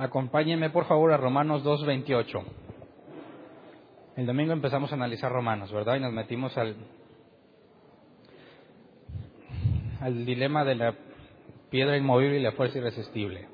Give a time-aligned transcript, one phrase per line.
[0.00, 2.42] Acompáñenme por favor a Romanos 2.28.
[4.16, 5.96] El domingo empezamos a analizar Romanos, ¿verdad?
[5.96, 6.74] Y nos metimos al,
[10.00, 10.94] al dilema de la
[11.68, 13.48] piedra inmovible y la fuerza irresistible.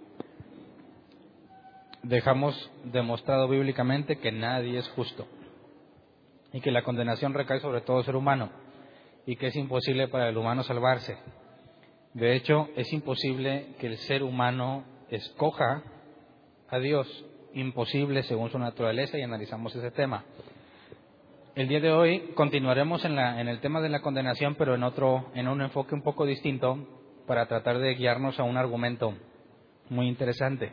[2.04, 5.26] Dejamos demostrado bíblicamente que nadie es justo
[6.52, 8.50] y que la condenación recae sobre todo ser humano
[9.26, 11.18] y que es imposible para el humano salvarse.
[12.14, 15.82] De hecho, es imposible que el ser humano escoja
[16.68, 20.24] a Dios, imposible según su naturaleza y analizamos ese tema.
[21.54, 25.48] El día de hoy continuaremos en, el tema de la condenación, pero en otro, en
[25.48, 26.86] un enfoque un poco distinto
[27.26, 29.14] para tratar de guiarnos a un argumento
[29.88, 30.72] muy interesante.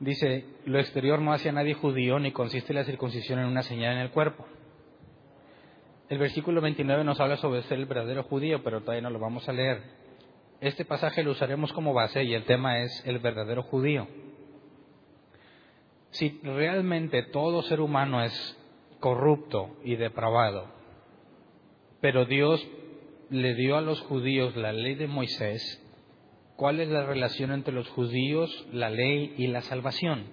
[0.00, 3.92] Dice, lo exterior no hace a nadie judío ni consiste la circuncisión en una señal
[3.92, 4.46] en el cuerpo.
[6.08, 9.48] El versículo 29 nos habla sobre ser el verdadero judío, pero todavía no lo vamos
[9.48, 9.80] a leer.
[10.60, 14.08] Este pasaje lo usaremos como base y el tema es el verdadero judío.
[16.14, 18.58] Si realmente todo ser humano es
[18.98, 20.66] corrupto y depravado,
[22.00, 22.66] pero Dios
[23.30, 25.80] le dio a los judíos la ley de Moisés,
[26.56, 30.24] ¿cuál es la relación entre los judíos, la ley y la salvación?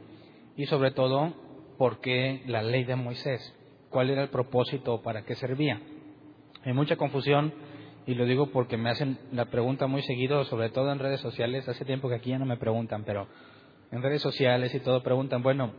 [0.56, 1.34] Y sobre todo,
[1.78, 3.56] ¿por qué la ley de Moisés?
[3.92, 5.80] cuál era el propósito, para qué servía.
[6.64, 7.54] Hay mucha confusión
[8.08, 11.68] y lo digo porque me hacen la pregunta muy seguido, sobre todo en redes sociales.
[11.68, 13.28] Hace tiempo que aquí ya no me preguntan, pero
[13.92, 15.74] en redes sociales y todo preguntan, bueno,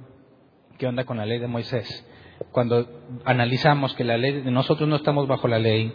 [0.79, 2.07] ¿qué onda con la ley de Moisés?
[2.51, 2.87] Cuando
[3.25, 5.93] analizamos que la ley, nosotros no estamos bajo la ley,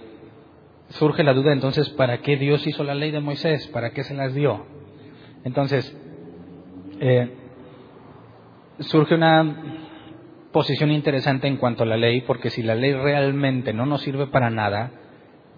[0.89, 3.67] surge la duda entonces, ¿para qué Dios hizo la ley de Moisés?
[3.67, 4.65] ¿Para qué se las dio?
[5.43, 5.95] Entonces,
[6.99, 7.31] eh,
[8.79, 9.77] surge una
[10.51, 14.27] posición interesante en cuanto a la ley, porque si la ley realmente no nos sirve
[14.27, 14.91] para nada,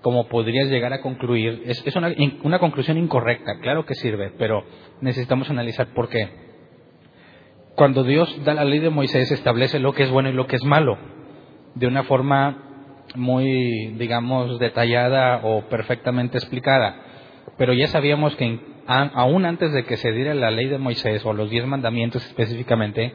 [0.01, 4.63] como podrías llegar a concluir, es, es una, una, conclusión incorrecta, claro que sirve, pero
[5.01, 6.48] necesitamos analizar por qué.
[7.79, 10.57] Cuando Dios da la ley de Moisés, establece lo que es bueno y lo que
[10.57, 10.97] es malo,
[11.75, 12.57] de una forma
[13.15, 16.97] muy, digamos, detallada o perfectamente explicada.
[17.57, 21.31] Pero ya sabíamos que aún antes de que se diera la ley de Moisés o
[21.31, 23.13] los diez mandamientos específicamente,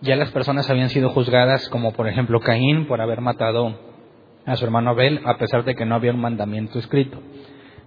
[0.00, 3.80] ya las personas habían sido juzgadas, como por ejemplo Caín, por haber matado
[4.44, 7.20] a su hermano Abel, a pesar de que no había un mandamiento escrito.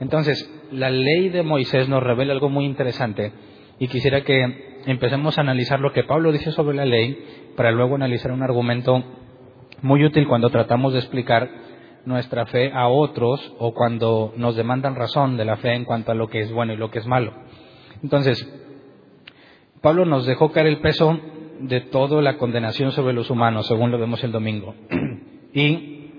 [0.02, 3.32] Entonces, la ley de Moisés nos revela algo muy interesante
[3.80, 7.96] y quisiera que empecemos a analizar lo que Pablo dice sobre la ley para luego
[7.96, 9.04] analizar un argumento
[9.82, 11.50] muy útil cuando tratamos de explicar
[12.06, 16.16] nuestra fe a otros o cuando nos demandan razón de la fe en cuanto a
[16.16, 17.34] lo que es bueno y lo que es malo.
[18.02, 18.48] Entonces,
[19.82, 21.20] Pablo nos dejó caer el peso
[21.60, 24.76] de toda la condenación sobre los humanos, según lo vemos el domingo.
[25.54, 26.10] y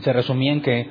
[0.00, 0.88] se resumía en que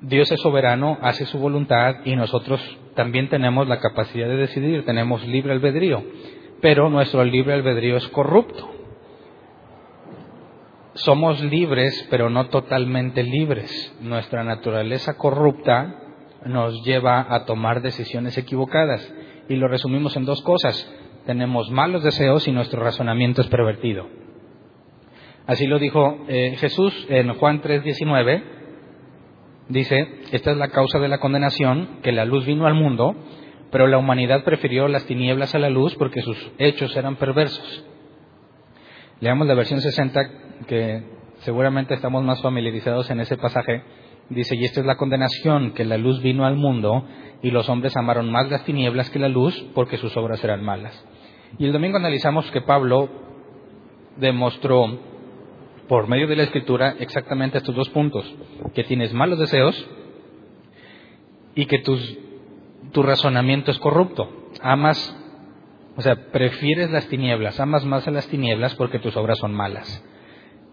[0.00, 2.60] Dios es soberano, hace su voluntad y nosotros
[2.94, 6.02] también tenemos la capacidad de decidir, tenemos libre albedrío,
[6.62, 8.70] pero nuestro libre albedrío es corrupto.
[10.94, 13.94] Somos libres, pero no totalmente libres.
[14.00, 15.98] Nuestra naturaleza corrupta
[16.46, 19.06] nos lleva a tomar decisiones equivocadas.
[19.50, 20.90] Y lo resumimos en dos cosas
[21.26, 24.06] tenemos malos deseos y nuestro razonamiento es pervertido.
[25.46, 28.42] Así lo dijo eh, Jesús en Juan 3:19.
[29.68, 33.14] Dice, esta es la causa de la condenación, que la luz vino al mundo,
[33.72, 37.84] pero la humanidad prefirió las tinieblas a la luz porque sus hechos eran perversos.
[39.18, 40.20] Leamos la versión 60,
[40.68, 41.02] que
[41.38, 43.82] seguramente estamos más familiarizados en ese pasaje.
[44.28, 47.06] Dice, y esta es la condenación, que la luz vino al mundo
[47.42, 51.04] y los hombres amaron más las tinieblas que la luz porque sus obras eran malas.
[51.58, 53.08] Y el domingo analizamos que Pablo
[54.18, 54.98] demostró
[55.88, 58.30] por medio de la escritura exactamente estos dos puntos,
[58.74, 59.88] que tienes malos deseos
[61.54, 62.18] y que tus,
[62.92, 64.28] tu razonamiento es corrupto.
[64.62, 65.16] Amas,
[65.96, 70.04] o sea, prefieres las tinieblas, amas más a las tinieblas porque tus obras son malas.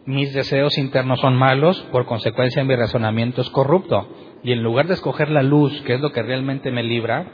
[0.05, 4.07] Mis deseos internos son malos, por consecuencia mi razonamiento es corrupto.
[4.43, 7.27] Y en lugar de escoger la luz, que es lo que realmente me libra,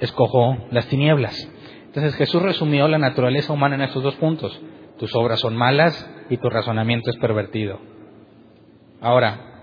[0.00, 1.34] escojo las tinieblas.
[1.84, 4.60] Entonces Jesús resumió la naturaleza humana en estos dos puntos.
[4.98, 7.78] Tus obras son malas y tu razonamiento es pervertido.
[9.00, 9.55] Ahora,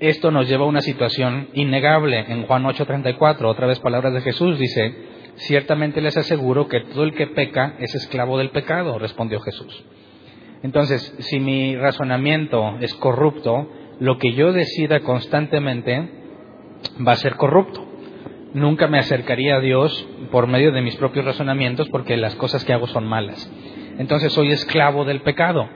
[0.00, 2.24] esto nos lleva a una situación innegable.
[2.28, 4.94] En Juan 8:34, otra vez palabras de Jesús, dice,
[5.36, 9.84] ciertamente les aseguro que todo el que peca es esclavo del pecado, respondió Jesús.
[10.62, 13.68] Entonces, si mi razonamiento es corrupto,
[14.00, 16.08] lo que yo decida constantemente
[17.06, 17.84] va a ser corrupto.
[18.54, 22.72] Nunca me acercaría a Dios por medio de mis propios razonamientos porque las cosas que
[22.72, 23.50] hago son malas.
[23.98, 25.68] Entonces soy esclavo del pecado.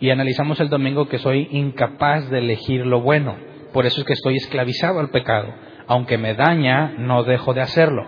[0.00, 3.47] Y analizamos el domingo que soy incapaz de elegir lo bueno.
[3.72, 5.54] Por eso es que estoy esclavizado al pecado.
[5.86, 8.06] Aunque me daña, no dejo de hacerlo.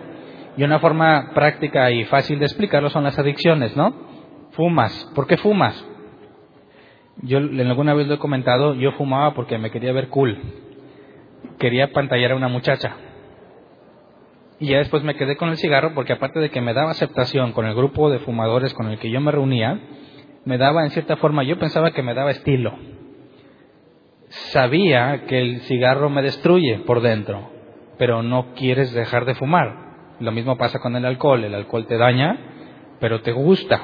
[0.57, 3.93] Y una forma práctica y fácil de explicarlo son las adicciones, ¿no?
[4.51, 5.11] Fumas.
[5.15, 5.85] ¿Por qué fumas?
[7.23, 10.37] Yo alguna vez lo he comentado, yo fumaba porque me quería ver cool.
[11.59, 12.95] Quería pantallar a una muchacha.
[14.59, 17.51] Y ya después me quedé con el cigarro porque aparte de que me daba aceptación
[17.51, 19.79] con el grupo de fumadores con el que yo me reunía,
[20.45, 22.77] me daba en cierta forma, yo pensaba que me daba estilo.
[24.31, 27.51] Sabía que el cigarro me destruye por dentro,
[27.97, 30.15] pero no quieres dejar de fumar.
[30.21, 32.39] Lo mismo pasa con el alcohol, el alcohol te daña,
[33.01, 33.81] pero te gusta.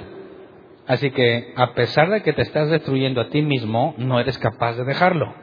[0.88, 4.78] Así que a pesar de que te estás destruyendo a ti mismo, no eres capaz
[4.78, 5.34] de dejarlo.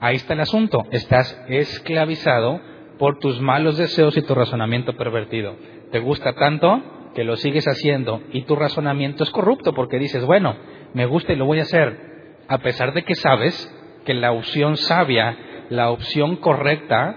[0.00, 2.60] Ahí está el asunto, estás esclavizado
[2.98, 5.54] por tus malos deseos y tu razonamiento pervertido.
[5.92, 6.82] Te gusta tanto
[7.14, 10.56] que lo sigues haciendo y tu razonamiento es corrupto porque dices, bueno,
[10.92, 14.76] me gusta y lo voy a hacer, a pesar de que sabes que la opción
[14.76, 15.36] sabia,
[15.70, 17.16] la opción correcta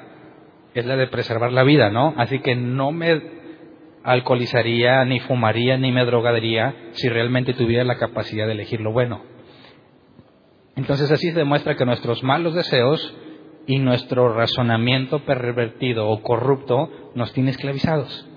[0.73, 2.13] es la de preservar la vida, ¿no?
[2.17, 3.21] Así que no me
[4.03, 9.21] alcoholizaría, ni fumaría, ni me drogaría si realmente tuviera la capacidad de elegir lo bueno.
[10.75, 13.15] Entonces así se demuestra que nuestros malos deseos
[13.65, 18.29] y nuestro razonamiento pervertido o corrupto nos tiene esclavizados.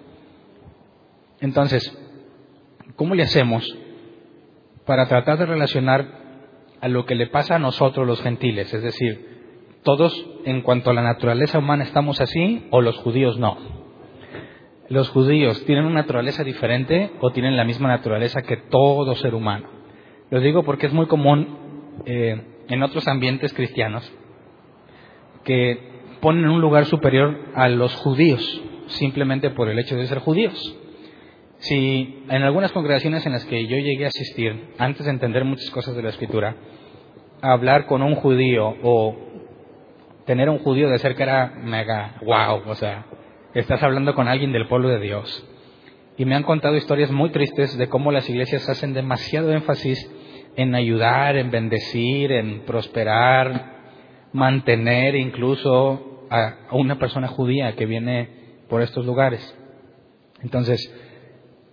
[1.41, 1.97] Entonces,
[2.97, 3.65] ¿cómo le hacemos
[4.87, 6.20] para tratar de relacionar
[6.81, 8.73] a lo que le pasa a nosotros los gentiles?
[8.73, 9.41] Es decir,
[9.83, 13.57] todos en cuanto a la naturaleza humana estamos así o los judíos no.
[14.89, 19.69] Los judíos tienen una naturaleza diferente o tienen la misma naturaleza que todo ser humano.
[20.31, 21.57] Lo digo porque es muy común
[22.07, 24.11] eh, en otros ambientes cristianos
[25.45, 25.91] que
[26.21, 30.77] ponen un lugar superior a los judíos simplemente por el hecho de ser judíos.
[31.61, 35.71] Si en algunas congregaciones en las que yo llegué a asistir, antes de entender muchas
[35.71, 36.57] cosas de la escritura,
[37.43, 39.17] hablar con un judío o
[40.25, 43.05] tener un judío de cerca era mega wow, o sea,
[43.53, 45.47] estás hablando con alguien del pueblo de Dios.
[46.17, 50.11] Y me han contado historias muy tristes de cómo las iglesias hacen demasiado énfasis
[50.57, 53.81] en ayudar, en bendecir, en prosperar,
[54.33, 58.29] mantener incluso a una persona judía que viene
[58.69, 59.57] por estos lugares.
[60.43, 60.91] Entonces,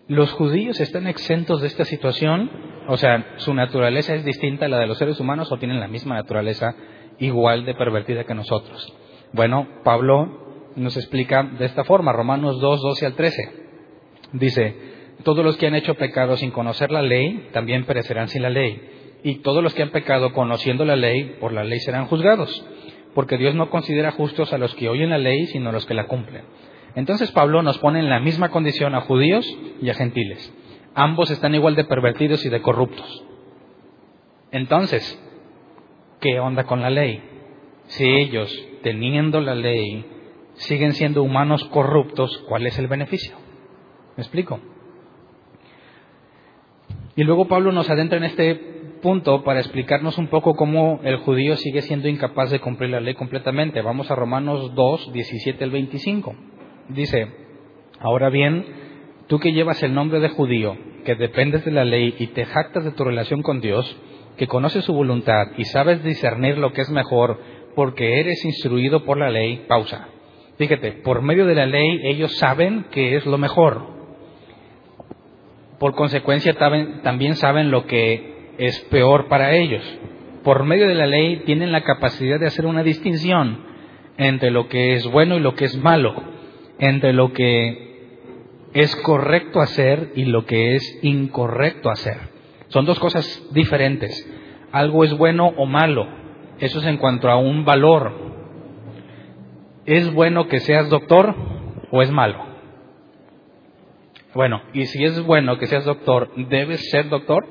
[0.07, 2.50] ¿los judíos están exentos de esta situación?
[2.88, 5.88] O sea, ¿su naturaleza es distinta a la de los seres humanos o tienen la
[5.88, 6.75] misma naturaleza
[7.19, 8.94] igual de pervertida que nosotros?
[9.33, 13.51] Bueno, Pablo nos explica de esta forma, Romanos 2, 12 al 13.
[14.33, 14.75] Dice,
[15.24, 18.98] todos los que han hecho pecado sin conocer la ley, también perecerán sin la ley
[19.24, 22.65] y todos los que han pecado conociendo la ley, por la ley serán juzgados,
[23.13, 25.94] porque Dios no considera justos a los que oyen la ley, sino a los que
[25.94, 26.44] la cumplen.
[26.97, 29.45] Entonces Pablo nos pone en la misma condición a judíos
[29.83, 30.51] y a gentiles.
[30.95, 33.23] Ambos están igual de pervertidos y de corruptos.
[34.49, 35.03] Entonces,
[36.19, 37.21] ¿qué onda con la ley?
[37.85, 38.51] Si ellos,
[38.81, 40.07] teniendo la ley,
[40.55, 43.35] siguen siendo humanos corruptos, ¿cuál es el beneficio?
[44.15, 44.59] ¿Me explico?
[47.15, 48.55] Y luego Pablo nos adentra en este
[49.03, 53.13] punto para explicarnos un poco cómo el judío sigue siendo incapaz de cumplir la ley
[53.13, 53.83] completamente.
[53.83, 56.56] Vamos a Romanos 2, 17 al 25.
[56.89, 57.27] Dice,
[58.00, 58.65] ahora bien,
[59.27, 62.86] tú que llevas el nombre de judío, que dependes de la ley y te jactas
[62.86, 63.98] de tu relación con Dios,
[64.38, 67.39] que conoces su voluntad y sabes discernir lo que es mejor
[67.75, 70.08] porque eres instruido por la ley, pausa.
[70.58, 73.96] Fíjate, por medio de la ley ellos saben que es lo mejor.
[75.79, 76.56] Por consecuencia
[77.03, 79.84] también saben lo que es peor para ellos.
[80.44, 83.60] Por medio de la ley tienen la capacidad de hacer una distinción
[84.17, 86.15] entre lo que es bueno y lo que es malo,
[86.79, 87.88] entre lo que
[88.74, 92.17] es correcto hacer y lo que es incorrecto hacer.
[92.69, 94.29] Son dos cosas diferentes.
[94.72, 96.07] Algo es bueno o malo.
[96.60, 98.13] Eso es en cuanto a un valor.
[99.86, 101.34] ¿Es bueno que seas doctor
[101.91, 102.46] o es malo?
[104.34, 107.48] Bueno, y si es bueno que seas doctor, ¿debes ser doctor?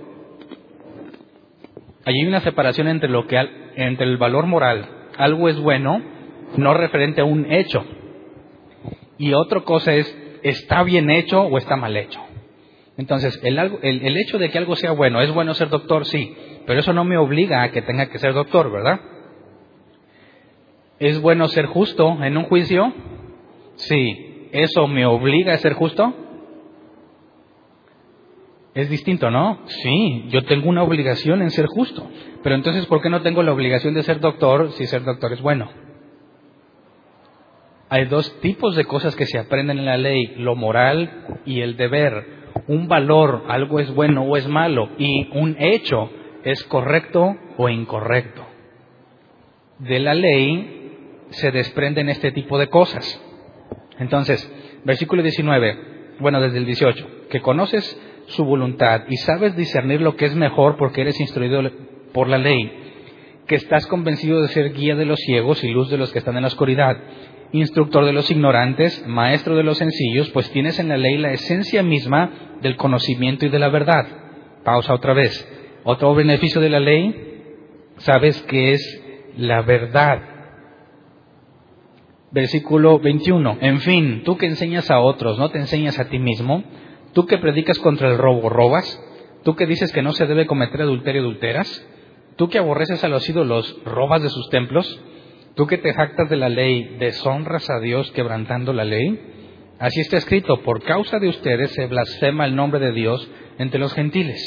[2.04, 3.37] Allí hay una separación entre, lo que,
[3.75, 6.00] entre el valor moral, algo es bueno,
[6.56, 7.85] no referente a un hecho.
[9.18, 12.20] Y otra cosa es, ¿está bien hecho o está mal hecho?
[12.96, 16.06] Entonces, el, el, hecho de que algo sea bueno, ¿es bueno ser doctor?
[16.06, 16.35] Sí,
[16.66, 19.00] pero eso no me obliga a que tenga que ser doctor, ¿verdad?
[20.99, 22.92] ¿Es bueno ser justo en un juicio?
[23.75, 24.26] Sí.
[24.52, 26.14] ¿eso me obliga a ser justo?
[28.75, 29.61] Es distinto, ¿no?
[29.66, 32.06] Sí, yo tengo una obligación en ser justo.
[32.42, 35.40] Pero entonces, ¿por qué no tengo la obligación de ser doctor si ser doctor es
[35.40, 35.70] bueno?
[37.88, 41.76] Hay dos tipos de cosas que se aprenden en la ley, lo moral y el
[41.76, 42.37] deber.
[42.66, 46.11] Un valor, algo es bueno o es malo, y un hecho
[46.43, 48.45] es correcto o incorrecto.
[49.78, 53.21] De la ley se desprenden este tipo de cosas.
[53.99, 54.50] Entonces,
[54.85, 60.25] versículo 19, bueno, desde el 18, que conoces su voluntad y sabes discernir lo que
[60.25, 61.62] es mejor porque eres instruido
[62.12, 62.73] por la ley,
[63.47, 66.37] que estás convencido de ser guía de los ciegos y luz de los que están
[66.37, 66.97] en la oscuridad,
[67.53, 71.83] instructor de los ignorantes, maestro de los sencillos, pues tienes en la ley la esencia
[71.83, 74.07] misma del conocimiento y de la verdad.
[74.65, 75.49] Pausa otra vez.
[75.85, 77.15] Otro beneficio de la ley,
[77.99, 79.03] sabes que es
[79.37, 80.23] la verdad.
[82.33, 83.59] Versículo 21.
[83.61, 86.65] En fin, tú que enseñas a otros, no te enseñas a ti mismo.
[87.12, 89.03] Tú que predicas contra el robo, robas.
[89.45, 91.87] Tú que dices que no se debe cometer adulterio, adulteras.
[92.37, 95.00] Tú que aborreces a los ídolos, robas de sus templos.
[95.56, 99.18] Tú que te jactas de la ley, deshonras a Dios quebrantando la ley.
[99.78, 103.26] Así está escrito, por causa de ustedes se blasfema el nombre de Dios
[103.58, 104.38] entre los gentiles.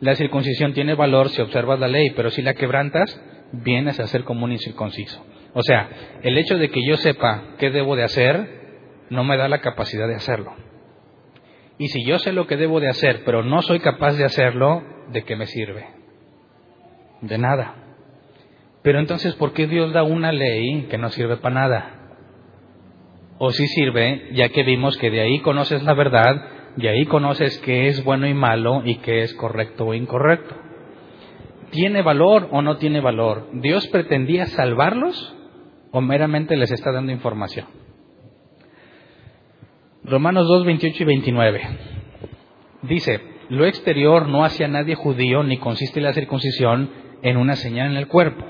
[0.00, 3.18] La circuncisión tiene valor si observas la ley, pero si la quebrantas,
[3.52, 5.24] vienes a ser como un incircunciso.
[5.54, 5.88] O sea,
[6.22, 10.06] el hecho de que yo sepa qué debo de hacer, no me da la capacidad
[10.06, 10.54] de hacerlo.
[11.78, 14.82] Y si yo sé lo que debo de hacer, pero no soy capaz de hacerlo,
[15.12, 15.86] ¿de qué me sirve?
[17.22, 17.81] De nada.
[18.82, 21.98] Pero entonces, ¿por qué Dios da una ley que no sirve para nada?
[23.38, 27.58] O sí sirve, ya que vimos que de ahí conoces la verdad, de ahí conoces
[27.58, 30.56] qué es bueno y malo y qué es correcto o incorrecto.
[31.70, 33.48] ¿Tiene valor o no tiene valor?
[33.54, 35.34] ¿Dios pretendía salvarlos
[35.90, 37.66] o meramente les está dando información?
[40.04, 41.62] Romanos 2, 28 y 29.
[42.82, 46.90] Dice, lo exterior no hace a nadie judío ni consiste la circuncisión
[47.22, 48.44] en una señal en el cuerpo.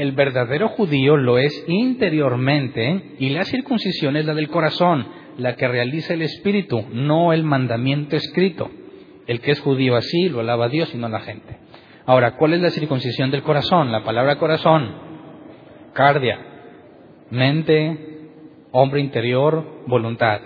[0.00, 5.68] El verdadero judío lo es interiormente y la circuncisión es la del corazón, la que
[5.68, 8.70] realiza el espíritu, no el mandamiento escrito.
[9.26, 11.58] El que es judío así lo alaba a Dios y no a la gente.
[12.06, 13.92] Ahora, ¿cuál es la circuncisión del corazón?
[13.92, 14.90] La palabra corazón,
[15.92, 16.38] cardia,
[17.28, 18.30] mente,
[18.72, 20.40] hombre interior, voluntad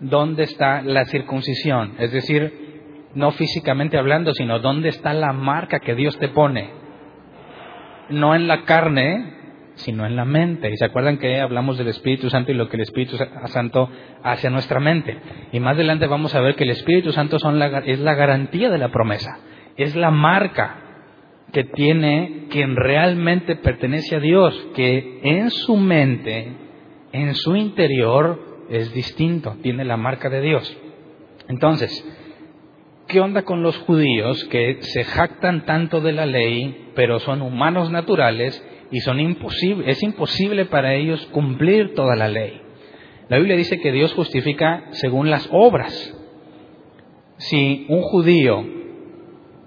[0.00, 5.94] dónde está la circuncisión, es decir, no físicamente hablando, sino dónde está la marca que
[5.94, 6.77] Dios te pone.
[8.10, 9.34] No en la carne,
[9.74, 10.70] sino en la mente.
[10.70, 13.90] Y se acuerdan que hablamos del Espíritu Santo y lo que el Espíritu Santo
[14.22, 15.18] hace a nuestra mente.
[15.52, 18.90] Y más adelante vamos a ver que el Espíritu Santo es la garantía de la
[18.90, 19.38] promesa,
[19.76, 20.84] es la marca
[21.52, 26.52] que tiene quien realmente pertenece a Dios, que en su mente,
[27.12, 30.76] en su interior, es distinto, tiene la marca de Dios.
[31.48, 32.04] Entonces,
[33.08, 37.90] ¿qué onda con los judíos que se jactan tanto de la ley, pero son humanos
[37.90, 42.60] naturales y son imposible, es imposible para ellos cumplir toda la ley?
[43.28, 46.14] La Biblia dice que Dios justifica según las obras.
[47.38, 48.64] Si un judío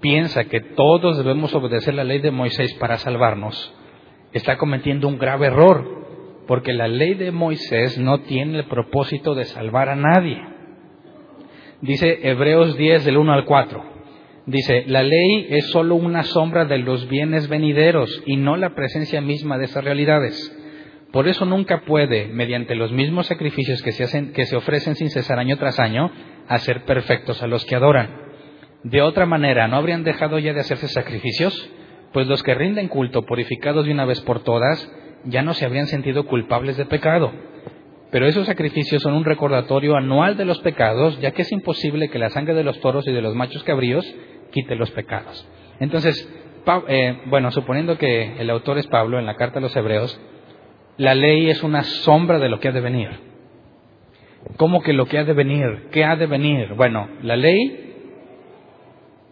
[0.00, 3.74] piensa que todos debemos obedecer la ley de Moisés para salvarnos,
[4.32, 9.44] está cometiendo un grave error, porque la ley de Moisés no tiene el propósito de
[9.44, 10.51] salvar a nadie.
[11.82, 13.84] Dice Hebreos 10 del 1 al 4.
[14.46, 19.20] Dice, la ley es sólo una sombra de los bienes venideros y no la presencia
[19.20, 20.56] misma de esas realidades.
[21.10, 25.10] Por eso nunca puede, mediante los mismos sacrificios que se, hacen, que se ofrecen sin
[25.10, 26.12] cesar año tras año,
[26.46, 28.14] hacer perfectos a los que adoran.
[28.84, 31.68] De otra manera, ¿no habrían dejado ya de hacerse sacrificios?
[32.12, 34.88] Pues los que rinden culto, purificados de una vez por todas,
[35.24, 37.32] ya no se habrían sentido culpables de pecado.
[38.12, 42.18] Pero esos sacrificios son un recordatorio anual de los pecados, ya que es imposible que
[42.18, 44.04] la sangre de los toros y de los machos cabríos
[44.52, 45.48] quite los pecados.
[45.80, 46.30] Entonces,
[46.88, 50.20] eh, bueno, suponiendo que el autor es Pablo en la carta a los Hebreos,
[50.98, 53.08] la ley es una sombra de lo que ha de venir.
[54.58, 55.88] ¿Cómo que lo que ha de venir?
[55.90, 56.74] ¿Qué ha de venir?
[56.74, 57.94] Bueno, la ley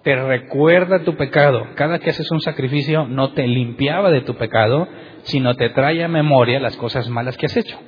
[0.03, 1.67] te recuerda tu pecado.
[1.75, 4.89] Cada que haces un sacrificio no te limpiaba de tu pecado,
[5.25, 7.79] sino te trae a memoria las cosas malas que has hecho.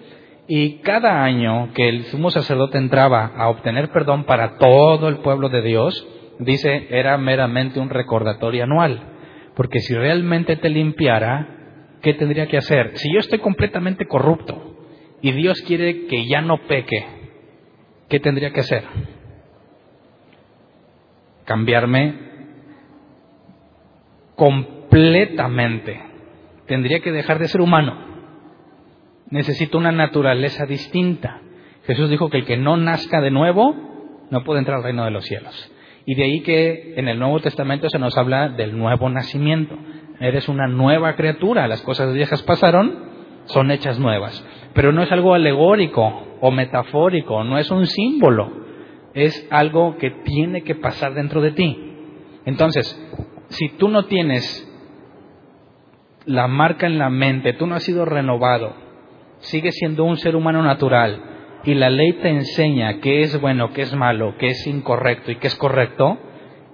[0.48, 5.48] Y cada año que el sumo sacerdote entraba a obtener perdón para todo el pueblo
[5.48, 6.06] de Dios,
[6.38, 9.00] dice, era meramente un recordatorio anual.
[9.54, 12.92] Porque si realmente te limpiara, ¿qué tendría que hacer?
[12.94, 14.76] Si yo estoy completamente corrupto
[15.20, 17.06] y Dios quiere que ya no peque,
[18.08, 18.84] ¿qué tendría que hacer?
[21.44, 22.14] Cambiarme
[24.34, 26.00] completamente
[26.66, 28.11] tendría que dejar de ser humano.
[29.32, 31.40] Necesito una naturaleza distinta.
[31.86, 33.74] Jesús dijo que el que no nazca de nuevo
[34.30, 35.72] no puede entrar al reino de los cielos.
[36.04, 39.74] Y de ahí que en el Nuevo Testamento se nos habla del nuevo nacimiento.
[40.20, 42.94] Eres una nueva criatura, las cosas viejas pasaron,
[43.46, 44.46] son hechas nuevas.
[44.74, 48.52] Pero no es algo alegórico o metafórico, no es un símbolo,
[49.14, 51.94] es algo que tiene que pasar dentro de ti.
[52.44, 53.00] Entonces,
[53.48, 54.68] si tú no tienes
[56.26, 58.81] la marca en la mente, tú no has sido renovado,
[59.42, 63.82] sigues siendo un ser humano natural y la ley te enseña qué es bueno, qué
[63.82, 66.18] es malo, qué es incorrecto y qué es correcto,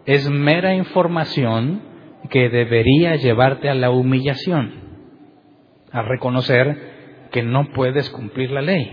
[0.07, 1.83] es mera información
[2.31, 4.73] que debería llevarte a la humillación,
[5.93, 8.91] a reconocer que no puedes cumplir la ley,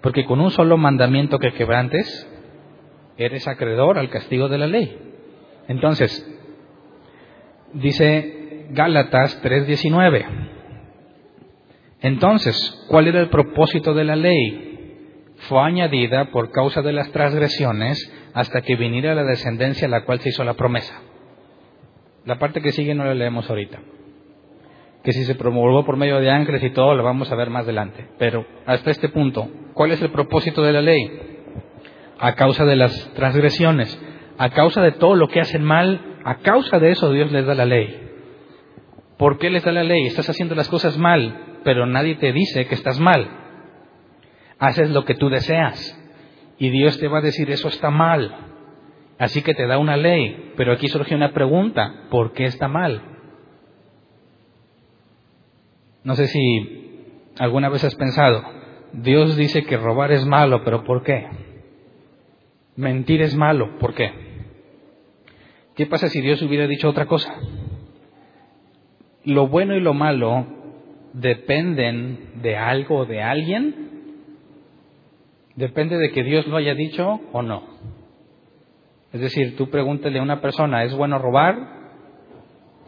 [0.00, 2.30] porque con un solo mandamiento que quebrantes,
[3.16, 4.96] eres acreedor al castigo de la ley.
[5.68, 6.10] Entonces,
[7.72, 10.24] dice Gálatas 3:19,
[12.04, 15.32] entonces, ¿cuál era el propósito de la ley?
[15.48, 20.20] Fue añadida por causa de las transgresiones hasta que viniera la descendencia a la cual
[20.20, 21.00] se hizo la promesa.
[22.26, 23.80] La parte que sigue no la leemos ahorita.
[25.02, 27.64] Que si se promulgó por medio de ángeles y todo, lo vamos a ver más
[27.64, 28.06] adelante.
[28.18, 31.10] Pero hasta este punto, ¿cuál es el propósito de la ley?
[32.18, 33.98] A causa de las transgresiones,
[34.36, 37.54] a causa de todo lo que hacen mal, a causa de eso Dios les da
[37.54, 37.98] la ley.
[39.16, 40.04] ¿Por qué les da la ley?
[40.04, 43.28] Estás haciendo las cosas mal, pero nadie te dice que estás mal.
[44.58, 46.00] Haces lo que tú deseas
[46.58, 48.34] y Dios te va a decir eso está mal.
[49.18, 53.02] Así que te da una ley, pero aquí surge una pregunta, ¿por qué está mal?
[56.02, 58.44] No sé si alguna vez has pensado,
[58.92, 61.26] Dios dice que robar es malo, pero ¿por qué?
[62.76, 64.12] Mentir es malo, ¿por qué?
[65.74, 67.34] ¿Qué pasa si Dios hubiera dicho otra cosa?
[69.24, 70.63] Lo bueno y lo malo
[71.14, 73.74] dependen de algo o de alguien.
[75.56, 77.62] Depende de que Dios lo haya dicho o no.
[79.12, 81.56] Es decir, tú pregúntale a una persona, ¿es bueno robar?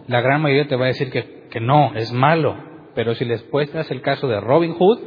[0.08, 2.56] La gran mayoría te va a decir que, que no, es malo.
[2.94, 4.98] Pero si les puestas el caso de Robin Hood,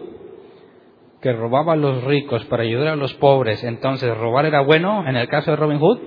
[1.22, 5.18] que robaba a los ricos para ayudar a los pobres, entonces robar era bueno en
[5.18, 6.00] el caso de Robin Hood.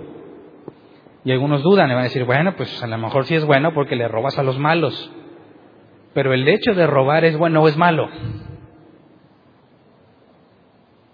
[1.24, 3.74] Y algunos dudan y van a decir, bueno, pues a lo mejor sí es bueno
[3.74, 5.12] porque le robas a los malos.
[6.14, 8.08] Pero el hecho de robar es bueno o es malo.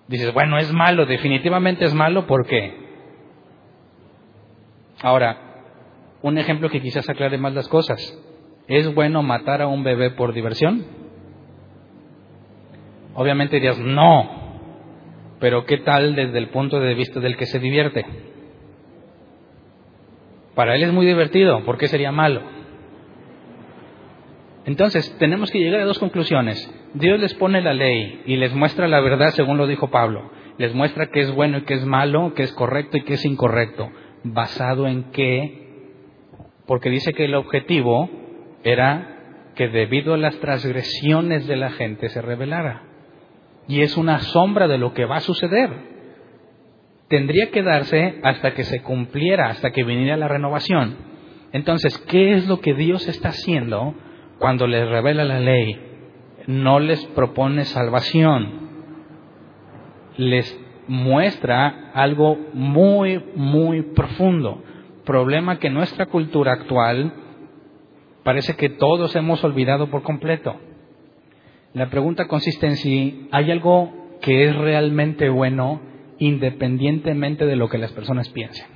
[0.08, 2.74] Dices, bueno, es malo, definitivamente es malo, ¿por qué?
[5.02, 5.38] Ahora,
[6.22, 8.00] un ejemplo que quizás aclare más las cosas.
[8.66, 10.84] ¿Es bueno matar a un bebé por diversión?
[13.14, 14.30] Obviamente dirías, no.
[15.40, 18.04] Pero ¿qué tal desde el punto de vista del que se divierte?
[20.54, 22.57] Para él es muy divertido, ¿por qué sería malo?
[24.68, 26.70] Entonces, tenemos que llegar a dos conclusiones.
[26.92, 30.30] Dios les pone la ley y les muestra la verdad según lo dijo Pablo.
[30.58, 33.24] Les muestra qué es bueno y qué es malo, qué es correcto y qué es
[33.24, 33.90] incorrecto
[34.24, 35.94] basado en qué,
[36.66, 38.10] porque dice que el objetivo
[38.62, 42.82] era que debido a las transgresiones de la gente se revelara.
[43.68, 45.70] Y es una sombra de lo que va a suceder.
[47.08, 50.94] Tendría que darse hasta que se cumpliera, hasta que viniera la renovación.
[51.52, 53.94] Entonces, ¿qué es lo que Dios está haciendo
[54.38, 55.78] cuando les revela la ley?
[56.46, 58.68] No les propone salvación,
[60.16, 64.62] les muestra algo muy, muy profundo.
[65.04, 67.12] Problema que nuestra cultura actual
[68.22, 70.56] parece que todos hemos olvidado por completo.
[71.74, 75.80] La pregunta consiste en si hay algo que es realmente bueno
[76.18, 78.66] independientemente de lo que las personas piensen.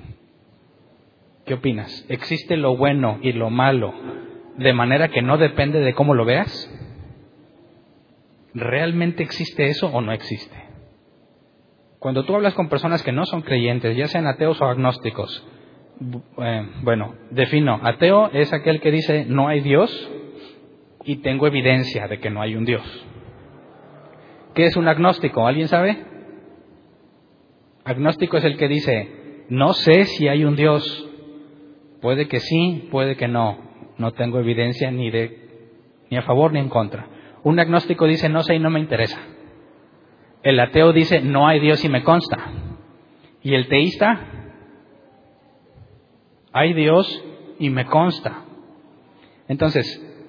[1.45, 2.07] ¿Qué opinas?
[2.09, 3.93] ¿Existe lo bueno y lo malo
[4.57, 6.71] de manera que no depende de cómo lo veas?
[8.55, 10.57] ¿Realmente existe eso o no existe?
[11.99, 15.47] Cuando tú hablas con personas que no son creyentes, ya sean ateos o agnósticos,
[16.39, 20.11] eh, bueno, defino, ateo es aquel que dice no hay Dios
[21.05, 22.83] y tengo evidencia de que no hay un Dios.
[24.55, 25.47] ¿Qué es un agnóstico?
[25.47, 25.97] ¿Alguien sabe?
[27.85, 31.09] Agnóstico es el que dice, no sé si hay un Dios,
[32.01, 33.59] puede que sí, puede que no,
[34.03, 37.07] no tengo evidencia ni de ni a favor ni en contra.
[37.45, 39.21] Un agnóstico dice, no sé y no me interesa.
[40.43, 42.51] El ateo dice, no hay Dios y me consta.
[43.43, 44.21] Y el teísta,
[46.53, 47.25] hay Dios
[47.61, 48.45] y me consta.
[49.47, 49.87] Entonces,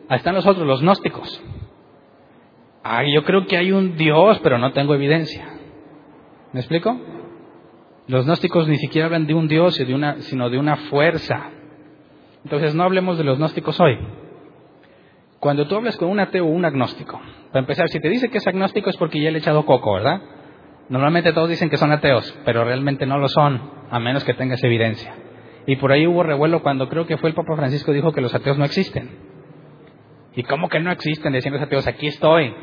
[0.08, 1.44] ahí están los otros, los gnósticos.
[2.84, 5.48] Ay, yo creo que hay un Dios, pero no tengo evidencia.
[6.52, 6.96] ¿Me explico?
[8.08, 9.76] Los gnósticos ni siquiera hablan de un Dios,
[10.20, 11.50] sino de una fuerza.
[12.44, 13.98] Entonces, no hablemos de los gnósticos hoy.
[15.40, 17.20] Cuando tú hablas con un ateo o un agnóstico,
[17.52, 19.94] para empezar, si te dice que es agnóstico es porque ya le he echado coco,
[19.94, 20.22] ¿verdad?
[20.90, 24.64] Normalmente todos dicen que son ateos, pero realmente no lo son, a menos que tengas
[24.64, 25.14] evidencia.
[25.66, 28.34] Y por ahí hubo revuelo cuando creo que fue el Papa Francisco dijo que los
[28.34, 29.10] ateos no existen.
[30.36, 31.32] ¿Y cómo que no existen?
[31.34, 32.54] Decían los ateos, aquí estoy.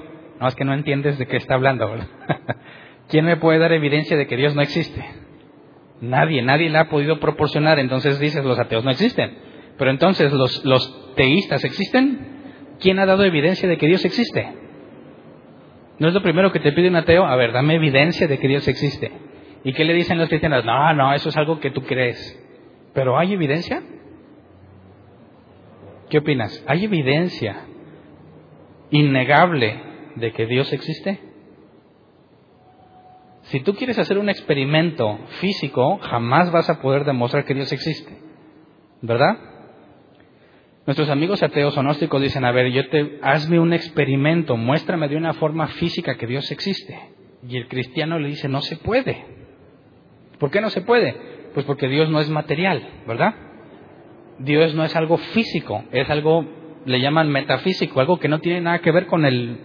[0.40, 1.94] No, es que no entiendes de qué está hablando.
[3.08, 5.04] ¿Quién me puede dar evidencia de que Dios no existe?
[6.00, 7.78] Nadie, nadie le ha podido proporcionar.
[7.78, 9.49] Entonces dices, los ateos no existen.
[9.80, 12.76] Pero entonces, ¿los, teístas existen?
[12.80, 14.46] ¿Quién ha dado evidencia de que Dios existe?
[15.98, 17.24] ¿No es lo primero que te pide un ateo?
[17.24, 19.10] A ver, dame evidencia de que Dios existe.
[19.64, 20.66] ¿Y qué le dicen los cristianos?
[20.66, 22.18] No, no, eso es algo que tú crees.
[22.92, 23.82] ¿Pero hay evidencia?
[26.10, 26.62] ¿Qué opinas?
[26.68, 27.64] ¿Hay evidencia
[28.90, 29.80] innegable
[30.16, 31.20] de que Dios existe?
[33.44, 38.14] Si tú quieres hacer un experimento físico, jamás vas a poder demostrar que Dios existe.
[39.00, 39.49] ¿Verdad?
[40.90, 45.16] Nuestros amigos ateos o gnósticos dicen, a ver, yo te, hazme un experimento, muéstrame de
[45.16, 46.98] una forma física que Dios existe.
[47.48, 49.24] Y el cristiano le dice, no se puede.
[50.40, 51.14] ¿Por qué no se puede?
[51.54, 53.36] Pues porque Dios no es material, ¿verdad?
[54.40, 56.44] Dios no es algo físico, es algo,
[56.84, 59.60] le llaman metafísico, algo que no tiene nada que ver con el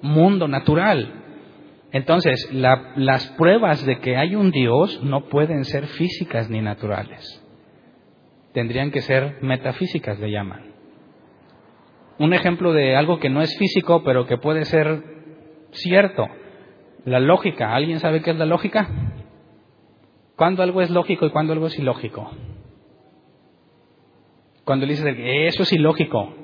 [0.00, 1.12] mundo natural.
[1.92, 7.46] Entonces, las pruebas de que hay un Dios no pueden ser físicas ni naturales.
[8.54, 10.69] Tendrían que ser metafísicas, le llaman.
[12.20, 15.02] Un ejemplo de algo que no es físico, pero que puede ser
[15.70, 16.26] cierto.
[17.06, 17.74] La lógica.
[17.74, 18.90] ¿Alguien sabe qué es la lógica?
[20.36, 22.30] ¿Cuándo algo es lógico y cuándo algo es ilógico?
[24.66, 26.34] Cuando le dices eso es ilógico,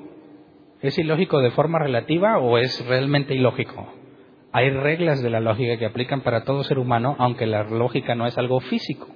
[0.81, 3.93] ¿es ilógico de forma relativa o es realmente ilógico?
[4.53, 8.25] Hay reglas de la lógica que aplican para todo ser humano, aunque la lógica no
[8.25, 9.09] es algo físico.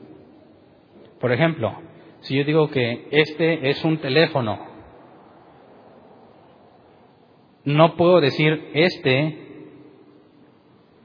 [1.19, 1.73] Por ejemplo,
[2.19, 4.70] si yo digo que este es un teléfono,
[7.63, 9.37] no puedo decir este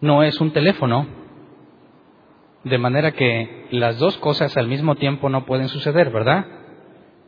[0.00, 1.06] no es un teléfono,
[2.64, 6.46] de manera que las dos cosas al mismo tiempo no pueden suceder, ¿verdad?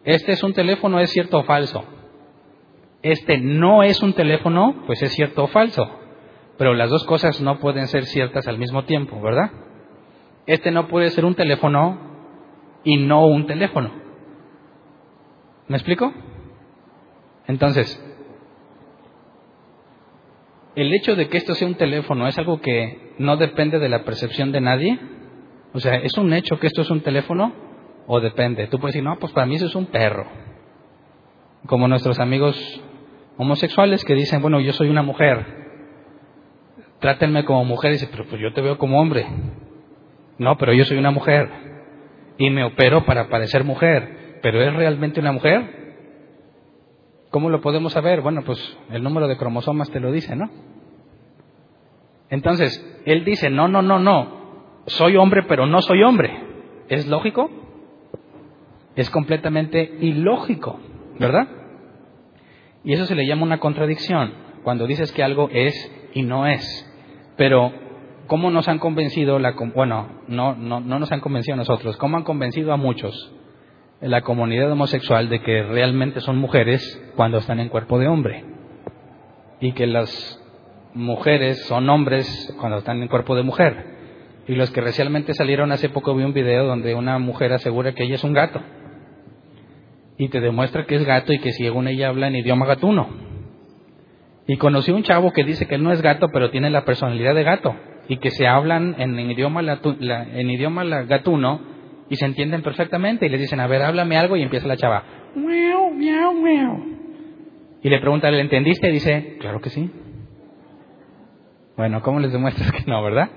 [0.04, 1.84] Este es un teléfono, es cierto o falso.
[3.02, 5.88] Este no es un teléfono, pues es cierto o falso.
[6.56, 9.50] Pero las dos cosas no pueden ser ciertas al mismo tiempo, ¿verdad?
[10.46, 11.98] Este no puede ser un teléfono
[12.82, 13.92] y no un teléfono.
[15.68, 16.12] ¿Me explico?
[17.46, 18.02] Entonces,
[20.80, 24.04] el hecho de que esto sea un teléfono es algo que no depende de la
[24.04, 24.98] percepción de nadie.
[25.72, 27.52] O sea, ¿es un hecho que esto es un teléfono
[28.06, 28.66] o depende?
[28.68, 30.26] Tú puedes decir, no, pues para mí eso es un perro.
[31.66, 32.56] Como nuestros amigos
[33.36, 35.44] homosexuales que dicen, bueno, yo soy una mujer,
[37.00, 37.90] trátenme como mujer.
[37.90, 39.26] Y dice, pero pues yo te veo como hombre.
[40.38, 41.48] No, pero yo soy una mujer.
[42.38, 44.38] Y me opero para parecer mujer.
[44.42, 45.87] ¿Pero es realmente una mujer?
[47.30, 48.22] ¿Cómo lo podemos saber?
[48.22, 48.58] Bueno, pues
[48.90, 50.50] el número de cromosomas te lo dice, ¿no?
[52.30, 54.82] Entonces, él dice, no, no, no, no.
[54.86, 56.30] Soy hombre, pero no soy hombre.
[56.88, 57.50] ¿Es lógico?
[58.96, 60.80] Es completamente ilógico,
[61.18, 61.48] ¿verdad?
[62.84, 65.74] Y eso se le llama una contradicción, cuando dices que algo es
[66.14, 66.64] y no es.
[67.36, 67.72] Pero,
[68.26, 72.16] ¿cómo nos han convencido, la, bueno, no, no, no nos han convencido a nosotros, cómo
[72.16, 73.37] han convencido a muchos
[74.00, 76.82] la comunidad homosexual de que realmente son mujeres
[77.16, 78.44] cuando están en cuerpo de hombre?
[79.60, 80.40] Y que las
[80.94, 83.98] mujeres son hombres cuando están en cuerpo de mujer.
[84.46, 88.04] Y los que recientemente salieron hace poco vi un video donde una mujer asegura que
[88.04, 88.62] ella es un gato.
[90.16, 93.08] Y te demuestra que es gato y que según ella habla en idioma gatuno.
[94.46, 97.34] Y conocí un chavo que dice que él no es gato, pero tiene la personalidad
[97.34, 97.76] de gato.
[98.08, 101.77] Y que se hablan en, idioma, en idioma gatuno
[102.08, 103.26] y se entienden perfectamente.
[103.26, 104.36] Y le dicen, a ver, háblame algo.
[104.36, 105.04] Y empieza la chava.
[107.82, 108.88] Y le pregunta, ¿le entendiste?
[108.88, 109.90] Y dice, claro que sí.
[111.76, 113.30] Bueno, ¿cómo les demuestras que no, verdad?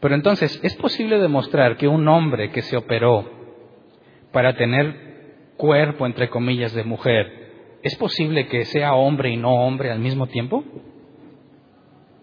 [0.00, 3.28] Pero entonces, ¿es posible demostrar que un hombre que se operó
[4.30, 7.46] para tener cuerpo, entre comillas, de mujer,
[7.86, 10.64] ¿Es posible que sea hombre y no hombre al mismo tiempo?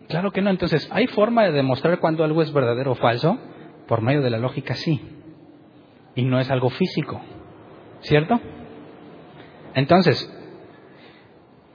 [0.10, 0.50] Claro que no.
[0.50, 3.40] Entonces, ¿hay forma de demostrar cuando algo es verdadero o falso?
[3.88, 5.02] Por medio de la lógica, sí.
[6.16, 7.22] Y no es algo físico.
[8.02, 8.40] ¿Cierto?
[9.76, 10.30] Entonces,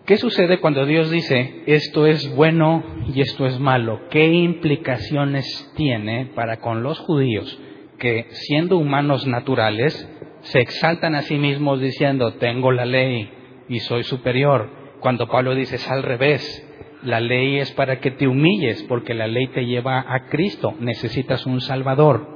[0.06, 4.08] ¿qué sucede cuando Dios dice esto es bueno y esto es malo?
[4.10, 7.58] ¿Qué implicaciones tiene para con los judíos
[7.98, 10.08] que, siendo humanos naturales,
[10.40, 13.30] se exaltan a sí mismos diciendo, tengo la ley,
[13.68, 14.70] y soy superior.
[15.00, 16.64] Cuando Pablo dice es al revés,
[17.02, 21.46] la ley es para que te humilles porque la ley te lleva a Cristo, necesitas
[21.46, 22.26] un Salvador.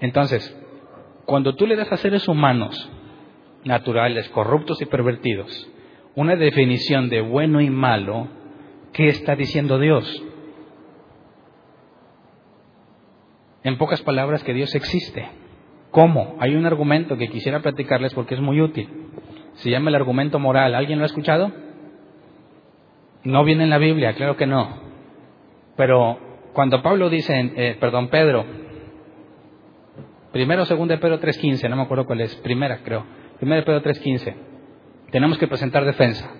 [0.00, 0.54] Entonces,
[1.24, 2.90] cuando tú le das a seres humanos,
[3.64, 5.68] naturales, corruptos y pervertidos,
[6.14, 8.28] una definición de bueno y malo,
[8.92, 10.22] ¿qué está diciendo Dios?
[13.64, 15.28] En pocas palabras, que Dios existe.
[15.90, 16.36] ¿Cómo?
[16.38, 18.88] Hay un argumento que quisiera platicarles porque es muy útil.
[19.54, 20.74] Se llama el argumento moral.
[20.74, 21.50] ¿Alguien lo ha escuchado?
[23.26, 24.68] No viene en la Biblia, claro que no.
[25.76, 26.16] Pero
[26.52, 28.46] cuando Pablo dice, eh, perdón, Pedro,
[30.30, 33.04] primero segundo de Pedro 3.15, no me acuerdo cuál es, primera creo,
[33.40, 34.34] primero de Pedro 3.15,
[35.10, 36.30] tenemos que presentar defensa.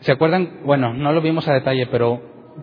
[0.00, 0.62] ¿Se acuerdan?
[0.64, 2.20] Bueno, no lo vimos a detalle, pero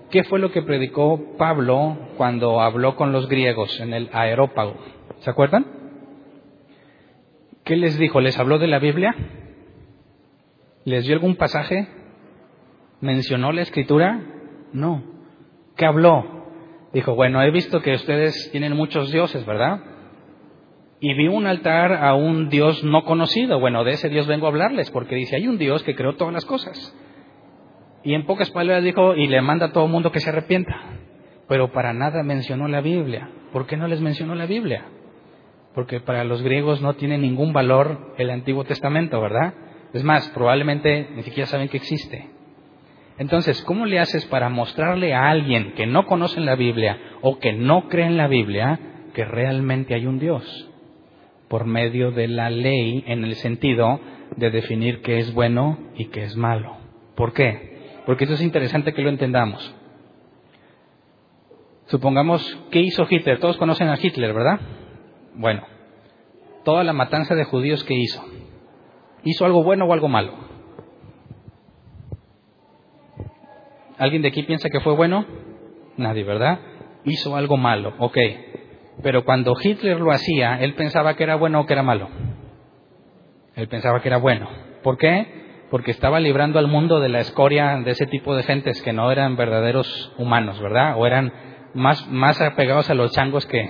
[0.10, 4.76] ¿qué fue lo que predicó Pablo cuando habló con los griegos en el aerópago?
[5.20, 5.66] ¿Se acuerdan?
[7.64, 8.20] ¿Qué les dijo?
[8.20, 9.16] ¿Les habló de la Biblia?
[10.84, 12.01] ¿Les dio algún pasaje?
[13.02, 14.22] ¿Mencionó la escritura?
[14.74, 15.04] No.
[15.76, 16.46] ¿Qué habló?
[16.94, 19.82] Dijo, bueno, he visto que ustedes tienen muchos dioses, ¿verdad?
[21.00, 23.60] Y vi un altar a un Dios no conocido.
[23.60, 26.34] Bueno, de ese Dios vengo a hablarles, porque dice, hay un Dios que creó todas
[26.34, 26.96] las cosas.
[28.04, 30.80] Y en pocas palabras dijo, y le manda a todo mundo que se arrepienta.
[31.48, 33.30] Pero para nada mencionó la Biblia.
[33.52, 34.86] ¿Por qué no les mencionó la Biblia?
[35.74, 39.54] Porque para los griegos no tiene ningún valor el Antiguo Testamento, ¿verdad?
[39.94, 42.41] Es más, probablemente ni siquiera saben que existe.
[43.18, 47.54] Entonces, ¿cómo le haces para mostrarle a alguien que no conoce la Biblia o que
[47.54, 48.80] no cree en la Biblia
[49.14, 50.70] que realmente hay un Dios?
[51.48, 54.00] Por medio de la ley en el sentido
[54.38, 56.78] de definir qué es bueno y qué es malo.
[57.16, 57.72] ¿Por qué?
[58.06, 59.76] porque eso es interesante que lo entendamos.
[61.86, 63.40] Supongamos, ¿qué hizo Hitler?
[63.40, 64.60] Todos conocen a Hitler, ¿verdad?
[65.36, 65.66] Bueno,
[66.64, 68.24] toda la matanza de judíos que hizo.
[69.24, 70.34] ¿Hizo algo bueno o algo malo?
[74.02, 75.26] ¿Alguien de aquí piensa que fue bueno?
[75.96, 76.60] Nadie, ¿verdad?
[77.06, 78.18] Hizo algo malo, ok.
[79.04, 82.10] Pero cuando Hitler lo hacía, él pensaba que era bueno o que era malo.
[83.56, 84.50] Él pensaba que era bueno.
[84.84, 85.42] ¿Por qué?
[85.72, 89.10] porque estaba librando al mundo de la escoria de ese tipo de gentes que no
[89.10, 90.96] eran verdaderos humanos, ¿verdad?
[90.98, 91.32] O eran
[91.74, 93.66] más, más apegados a los changos que,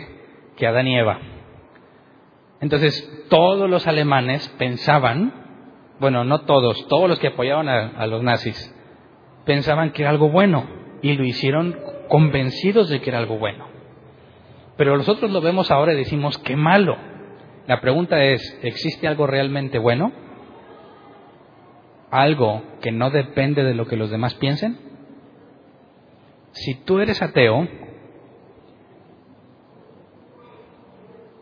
[0.58, 1.20] que Adán y Eva.
[2.60, 5.32] Entonces, todos los alemanes pensaban,
[6.00, 8.76] bueno, no todos, todos los que apoyaban a, a los nazis,
[9.46, 10.66] pensaban que era algo bueno
[11.02, 11.78] y lo hicieron
[12.08, 13.68] convencidos de que era algo bueno.
[14.78, 16.98] Pero nosotros lo vemos ahora y decimos, qué malo.
[17.68, 20.12] La pregunta es, ¿existe algo realmente bueno?
[22.12, 24.78] algo que no depende de lo que los demás piensen?
[26.52, 27.68] Si tú eres ateo,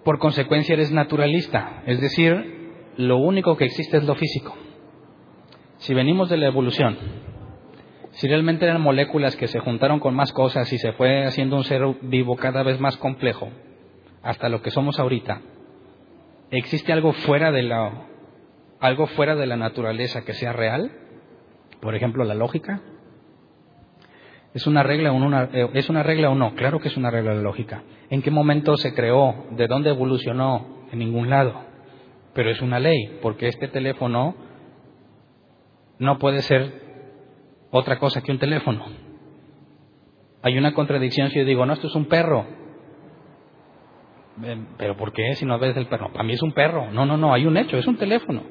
[0.06, 4.56] por consecuencia eres naturalista, es decir, lo único que existe es lo físico.
[5.78, 6.98] Si venimos de la evolución,
[8.20, 11.64] si realmente eran moléculas que se juntaron con más cosas y se fue haciendo un
[11.64, 13.48] ser vivo cada vez más complejo,
[14.22, 15.40] hasta lo que somos ahorita,
[16.52, 18.08] ¿existe algo fuera de la
[18.82, 20.92] algo fuera de la naturaleza que sea real,
[21.80, 22.82] por ejemplo la lógica,
[24.54, 26.56] ¿Es una regla o eh, ¿Es una regla o no?
[26.56, 27.84] Claro que es una regla de lógica.
[28.10, 29.46] ¿En qué momento se creó?
[29.52, 30.88] ¿De dónde evolucionó?
[30.92, 31.54] En ningún lado.
[32.34, 34.36] Pero es una ley, porque este teléfono
[36.00, 36.89] no puede ser
[37.72, 38.86] otra cosa que un teléfono.
[40.42, 42.46] Hay una contradicción si yo digo, no, esto es un perro.
[44.44, 46.12] Eh, ¿Pero por qué si no ves el perro?
[46.12, 46.92] Para mí es un perro.
[46.92, 48.44] No, no, no, hay un hecho, es un teléfono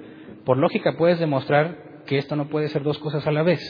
[0.48, 3.60] por lógica puedes demostrar que esto no puede ser dos cosas a la vez.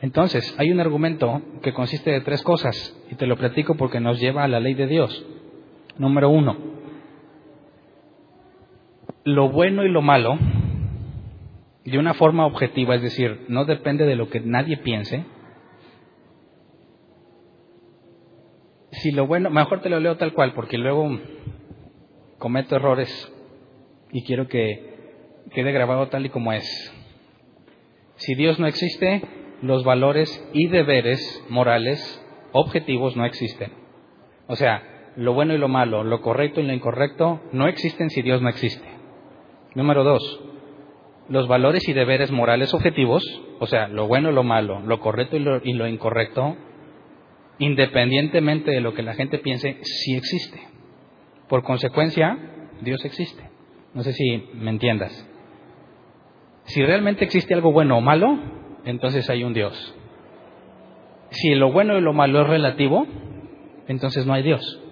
[0.00, 2.74] Entonces, hay un argumento que consiste de tres cosas,
[3.12, 5.24] y te lo platico porque nos lleva a la ley de Dios.
[5.98, 6.56] Número uno,
[9.22, 10.36] lo bueno y lo malo,
[11.84, 15.24] de una forma objetiva, es decir, no depende de lo que nadie piense.
[18.92, 21.18] Si lo bueno, mejor te lo leo tal cual, porque luego
[22.38, 23.32] cometo errores
[24.12, 24.92] y quiero que
[25.54, 26.92] quede grabado tal y como es.
[28.16, 29.22] Si Dios no existe,
[29.62, 32.00] los valores y deberes morales
[32.52, 33.72] objetivos no existen.
[34.46, 38.22] O sea, lo bueno y lo malo, lo correcto y lo incorrecto no existen si
[38.22, 38.86] Dios no existe.
[39.74, 40.51] Número dos,
[41.32, 43.24] los valores y deberes morales objetivos,
[43.58, 46.58] o sea, lo bueno y lo malo, lo correcto y lo, y lo incorrecto,
[47.58, 50.60] independientemente de lo que la gente piense, sí existe.
[51.48, 52.36] Por consecuencia,
[52.82, 53.48] Dios existe.
[53.94, 55.26] No sé si me entiendas.
[56.64, 58.38] Si realmente existe algo bueno o malo,
[58.84, 59.94] entonces hay un Dios.
[61.30, 63.06] Si lo bueno y lo malo es relativo,
[63.88, 64.82] entonces no hay Dios.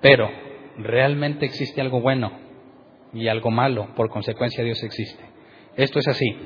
[0.00, 0.30] Pero
[0.78, 2.32] realmente existe algo bueno
[3.12, 5.29] y algo malo, por consecuencia Dios existe.
[5.76, 6.36] Esto es así.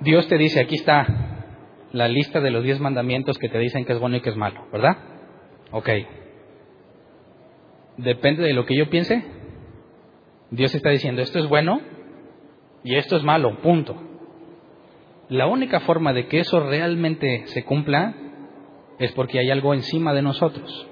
[0.00, 1.06] Dios te dice, aquí está
[1.92, 4.36] la lista de los diez mandamientos que te dicen que es bueno y que es
[4.36, 4.96] malo, ¿verdad?
[5.70, 5.88] Ok.
[7.98, 9.22] Depende de lo que yo piense.
[10.50, 11.80] Dios está diciendo, esto es bueno
[12.82, 13.96] y esto es malo, punto.
[15.28, 18.14] La única forma de que eso realmente se cumpla
[18.98, 20.88] es porque hay algo encima de nosotros.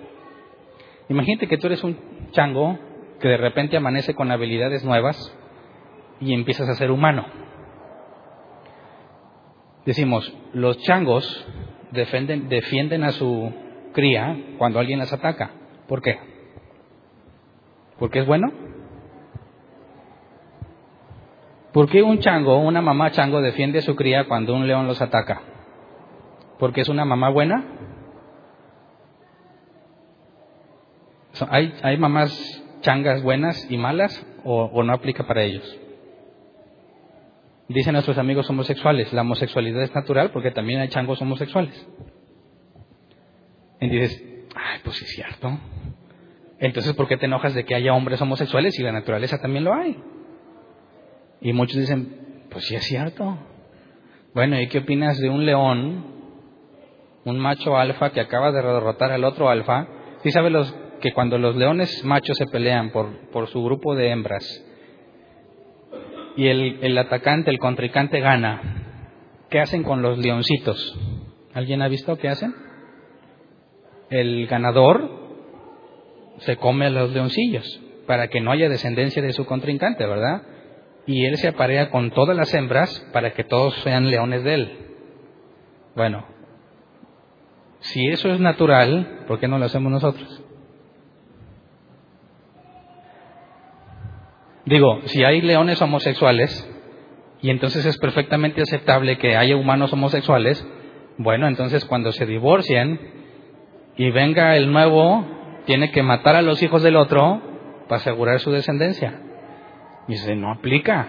[1.08, 1.98] Imagínate que tú eres un
[2.30, 2.78] chango
[3.20, 5.36] que de repente amanece con habilidades nuevas
[6.20, 7.26] y empiezas a ser humano.
[9.86, 11.46] Decimos, los changos
[11.90, 13.52] defienden, defienden a su
[13.92, 15.50] cría cuando alguien las ataca.
[15.88, 16.18] ¿Por qué?
[17.98, 18.52] ¿Porque es bueno?
[21.72, 25.00] ¿Por qué un chango, una mamá chango defiende a su cría cuando un león los
[25.00, 25.40] ataca?
[26.58, 27.64] ¿Porque es una mamá buena?
[31.48, 35.79] ¿Hay, hay mamás changas buenas y malas o, o no aplica para ellos?
[37.70, 41.88] Dicen nuestros amigos homosexuales, la homosexualidad es natural porque también hay changos homosexuales.
[43.80, 44.24] Y dices,
[44.56, 45.56] ay, pues sí es cierto.
[46.58, 49.72] Entonces, ¿por qué te enojas de que haya hombres homosexuales si la naturaleza también lo
[49.72, 49.96] hay?
[51.42, 53.38] Y muchos dicen, pues sí es cierto.
[54.34, 56.06] Bueno, ¿y qué opinas de un león,
[57.24, 59.86] un macho alfa que acaba de derrotar al otro alfa?
[60.24, 64.10] ¿Sí sabes los, que cuando los leones machos se pelean por, por su grupo de
[64.10, 64.66] hembras
[66.36, 68.60] y el, el atacante, el contrincante gana,
[69.48, 70.98] ¿qué hacen con los leoncitos?
[71.54, 72.54] ¿Alguien ha visto qué hacen?
[74.08, 75.18] El ganador
[76.38, 80.42] se come a los leoncillos para que no haya descendencia de su contrincante, ¿verdad?
[81.06, 84.78] y él se aparea con todas las hembras para que todos sean leones de él.
[85.96, 86.24] Bueno,
[87.80, 90.39] si eso es natural, ¿por qué no lo hacemos nosotros?
[94.66, 96.68] Digo, si hay leones homosexuales,
[97.42, 100.66] y entonces es perfectamente aceptable que haya humanos homosexuales,
[101.16, 103.00] bueno, entonces cuando se divorcien
[103.96, 105.24] y venga el nuevo,
[105.66, 107.42] tiene que matar a los hijos del otro
[107.88, 109.20] para asegurar su descendencia.
[110.08, 111.08] Y dice, no aplica.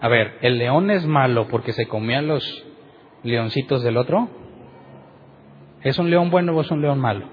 [0.00, 2.64] A ver, ¿el león es malo porque se comía los
[3.22, 4.28] leoncitos del otro?
[5.82, 7.28] ¿Es un león bueno o es un león malo?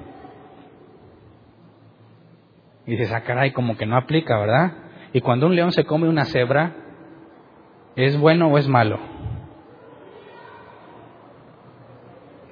[2.86, 4.74] Y dices, ah, caray, como que no aplica, ¿verdad?
[5.14, 6.76] Y cuando un león se come una cebra,
[7.96, 9.00] ¿es bueno o es malo?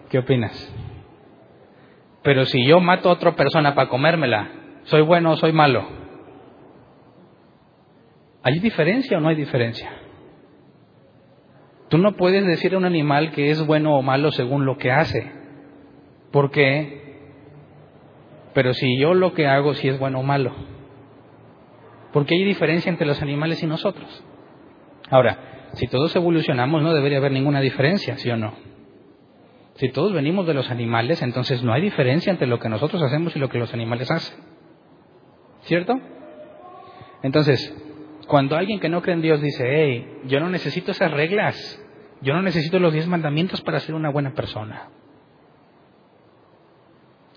[0.09, 0.73] ¿Qué opinas?
[2.23, 4.49] Pero si yo mato a otra persona para comérmela,
[4.83, 5.85] ¿soy bueno o soy malo?
[8.43, 9.91] ¿Hay diferencia o no hay diferencia?
[11.89, 14.91] Tú no puedes decir a un animal que es bueno o malo según lo que
[14.91, 15.31] hace.
[16.31, 17.21] ¿Por qué?
[18.53, 20.76] Pero si yo lo que hago si es bueno o malo.
[22.13, 24.23] Porque hay diferencia entre los animales y nosotros.
[25.09, 28.53] Ahora, si todos evolucionamos no debería haber ninguna diferencia, ¿sí o no?
[29.75, 33.35] Si todos venimos de los animales, entonces no hay diferencia entre lo que nosotros hacemos
[33.35, 34.43] y lo que los animales hacen.
[35.61, 35.99] ¿Cierto?
[37.21, 37.75] Entonces,
[38.27, 41.55] cuando alguien que no cree en Dios dice, hey, yo no necesito esas reglas,
[42.21, 44.89] yo no necesito los diez mandamientos para ser una buena persona.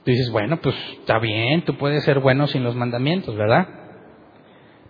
[0.04, 3.68] Tú dices, bueno, pues está bien, tú puedes ser bueno sin los mandamientos, ¿verdad?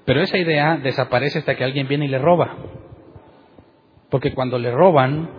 [0.05, 2.57] Pero esa idea desaparece hasta que alguien viene y le roba.
[4.11, 5.31] Porque cuando le roban,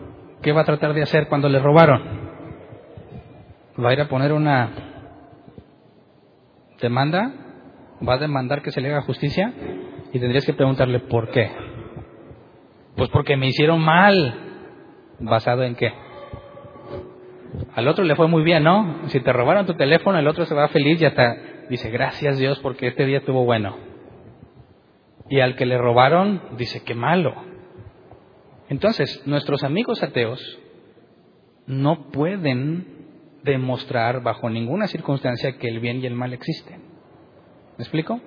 [0.41, 2.32] ¿qué va a tratar de hacer cuando le robaron?
[3.84, 4.69] ¿Va a ir a poner una
[6.82, 7.34] demanda?
[8.08, 9.54] ¿Va a demandar que se le haga justicia?
[10.13, 11.52] Y tendrías que preguntarle por qué.
[12.95, 14.47] Pues porque me hicieron mal.
[15.19, 15.91] ¿Basado en qué?
[17.76, 19.08] Al otro le fue muy bien, ¿no?
[19.08, 21.36] Si te robaron tu teléfono, el otro se va feliz y hasta
[21.69, 23.90] dice, gracias Dios porque este día estuvo bueno.
[25.32, 27.34] Y al que le robaron, dice, qué malo.
[28.70, 30.60] Entonces, nuestros amigos ateos
[31.65, 32.86] no pueden
[33.44, 36.82] demostrar bajo ninguna circunstancia que el bien y el mal existen.
[37.80, 38.22] ¿Me explico?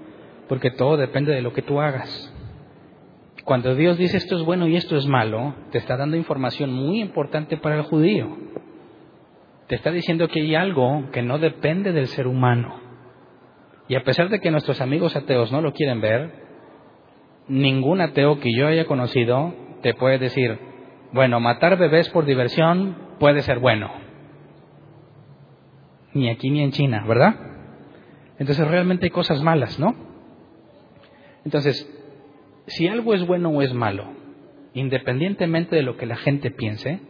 [0.49, 2.33] porque todo depende de lo que tú hagas.
[3.45, 7.01] Cuando Dios dice esto es bueno y esto es malo, te está dando información muy
[7.01, 8.37] importante para el judío.
[9.69, 12.81] Te está diciendo que hay algo que no depende del ser humano.
[13.89, 16.44] Y a pesar de que nuestros amigos ateos no lo quieren ver,
[17.49, 20.59] ningún ateo que yo haya conocido te puede decir,
[21.13, 23.91] bueno, matar bebés por diversión puede ser bueno.
[26.13, 27.35] Ni aquí ni en China, ¿verdad?
[28.39, 29.95] Entonces realmente hay cosas malas, ¿no?
[31.45, 31.89] Entonces,
[32.67, 34.07] si algo es bueno o es malo,
[34.73, 37.01] independientemente de lo que la gente piense,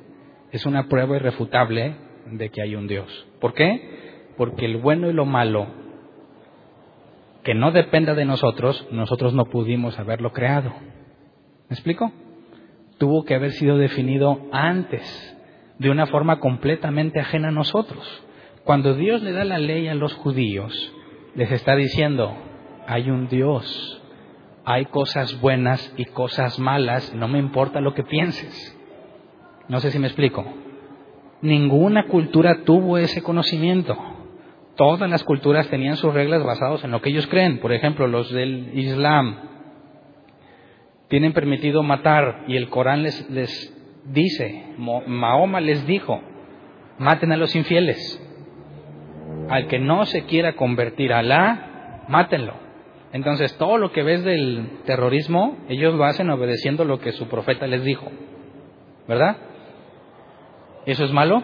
[0.53, 3.27] es una prueba irrefutable de que hay un Dios.
[3.41, 4.33] ¿Por qué?
[4.37, 5.67] Porque el bueno y lo malo,
[7.45, 10.73] que no dependa de nosotros, nosotros no pudimos haberlo creado.
[11.69, 12.11] ¿Me explico?
[12.99, 15.37] Tuvo que haber sido definido antes,
[15.79, 18.25] de una forma completamente ajena a nosotros.
[18.65, 20.93] Cuando Dios le da la ley a los judíos,
[21.35, 22.35] les está diciendo,
[22.87, 24.03] hay un Dios,
[24.65, 28.75] hay cosas buenas y cosas malas, no me importa lo que pienses.
[29.69, 30.45] No sé si me explico.
[31.43, 34.14] Ninguna cultura tuvo ese conocimiento.
[34.77, 37.59] Todas las culturas tenían sus reglas basadas en lo que ellos creen.
[37.61, 39.39] Por ejemplo, los del Islam
[41.09, 43.73] tienen permitido matar y el Corán les, les
[44.07, 46.21] dice, Mahoma les dijo,
[46.99, 48.21] maten a los infieles.
[49.49, 52.55] Al que no se quiera convertir a Alá, mátenlo.
[53.13, 57.69] Entonces, todo lo que ves del terrorismo, ellos lo hacen obedeciendo lo que su profeta
[57.69, 58.11] les dijo.
[59.07, 59.37] ¿Verdad?
[60.87, 61.43] ¿Eso es malo?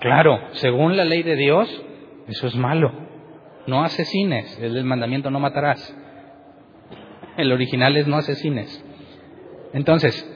[0.00, 1.84] Claro, según la ley de Dios,
[2.28, 2.92] eso es malo.
[3.66, 5.96] No asesines, es el mandamiento no matarás.
[7.36, 8.84] El original es no asesines.
[9.72, 10.32] Entonces,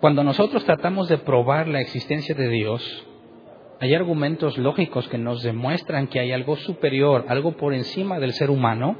[0.00, 3.06] cuando nosotros tratamos de probar la existencia de Dios,
[3.80, 8.50] hay argumentos lógicos que nos demuestran que hay algo superior, algo por encima del ser
[8.50, 8.96] humano,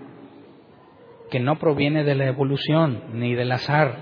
[1.30, 3.96] que no proviene de la evolución ni del azar,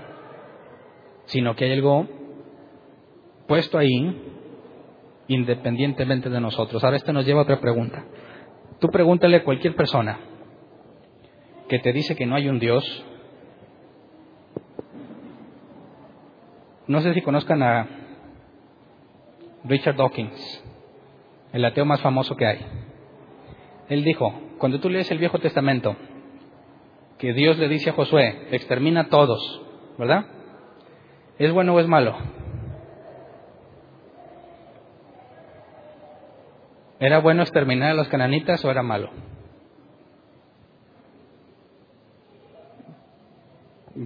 [1.25, 2.07] sino que hay algo
[3.47, 4.41] puesto ahí
[5.27, 6.83] independientemente de nosotros.
[6.83, 8.03] Ahora esto nos lleva a otra pregunta.
[8.79, 10.19] Tú pregúntale a cualquier persona
[11.69, 12.83] que te dice que no hay un Dios.
[16.87, 17.87] No sé si conozcan a
[19.63, 20.63] Richard Dawkins
[21.53, 22.59] el ateo más famoso que hay.
[23.89, 25.95] Él dijo, cuando tú lees el Viejo Testamento,
[27.17, 29.61] que Dios le dice a Josué, extermina a todos,
[29.97, 30.25] ¿verdad?
[31.37, 32.17] ¿Es bueno o es malo?
[37.03, 39.09] ¿Era bueno exterminar a los cananitas o era malo?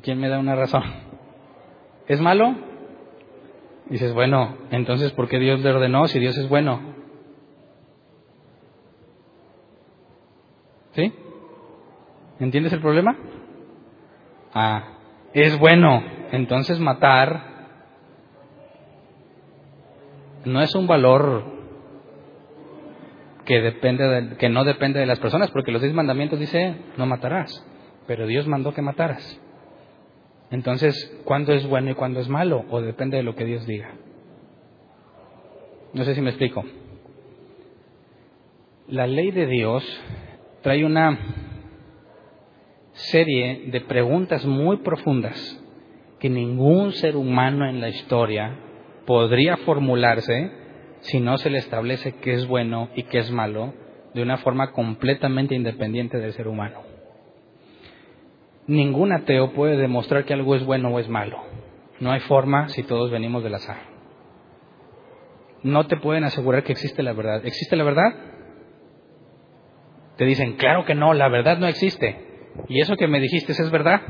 [0.02, 0.82] ¿Quién me da una razón?
[2.08, 2.56] ¿Es malo?
[3.86, 6.96] Dices, bueno, entonces ¿por qué Dios le ordenó si Dios es bueno?
[10.94, 11.14] ¿Sí?
[12.40, 13.16] ¿Entiendes el problema?
[14.56, 14.98] Ah,
[15.36, 16.02] es bueno.
[16.32, 17.44] Entonces matar
[20.46, 21.57] no es un valor
[23.48, 27.66] que depende que no depende de las personas, porque los diez mandamientos dice no matarás,
[28.06, 29.42] pero Dios mandó que mataras.
[30.52, 32.66] Entonces, ¿cuándo es bueno y cuándo es malo?
[32.70, 33.96] O depende de lo que Dios diga.
[35.94, 36.66] No sé si me explico.
[38.90, 39.84] La ley de Dios
[40.62, 41.18] trae una
[42.92, 45.64] serie de preguntas muy profundas
[46.20, 48.60] que ningún ser humano en la historia
[49.06, 50.52] podría formularse
[51.02, 53.74] si no se le establece qué es bueno y qué es malo
[54.14, 56.82] de una forma completamente independiente del ser humano.
[58.66, 61.42] Ningún ateo puede demostrar que algo es bueno o es malo.
[62.00, 63.78] No hay forma si todos venimos del azar.
[65.64, 67.46] No te pueden asegurar que existe la verdad.
[67.46, 68.14] ¿Existe la verdad?
[70.18, 72.50] Te dicen, claro que no, la verdad no existe.
[72.68, 74.02] ¿Y eso que me dijiste es verdad?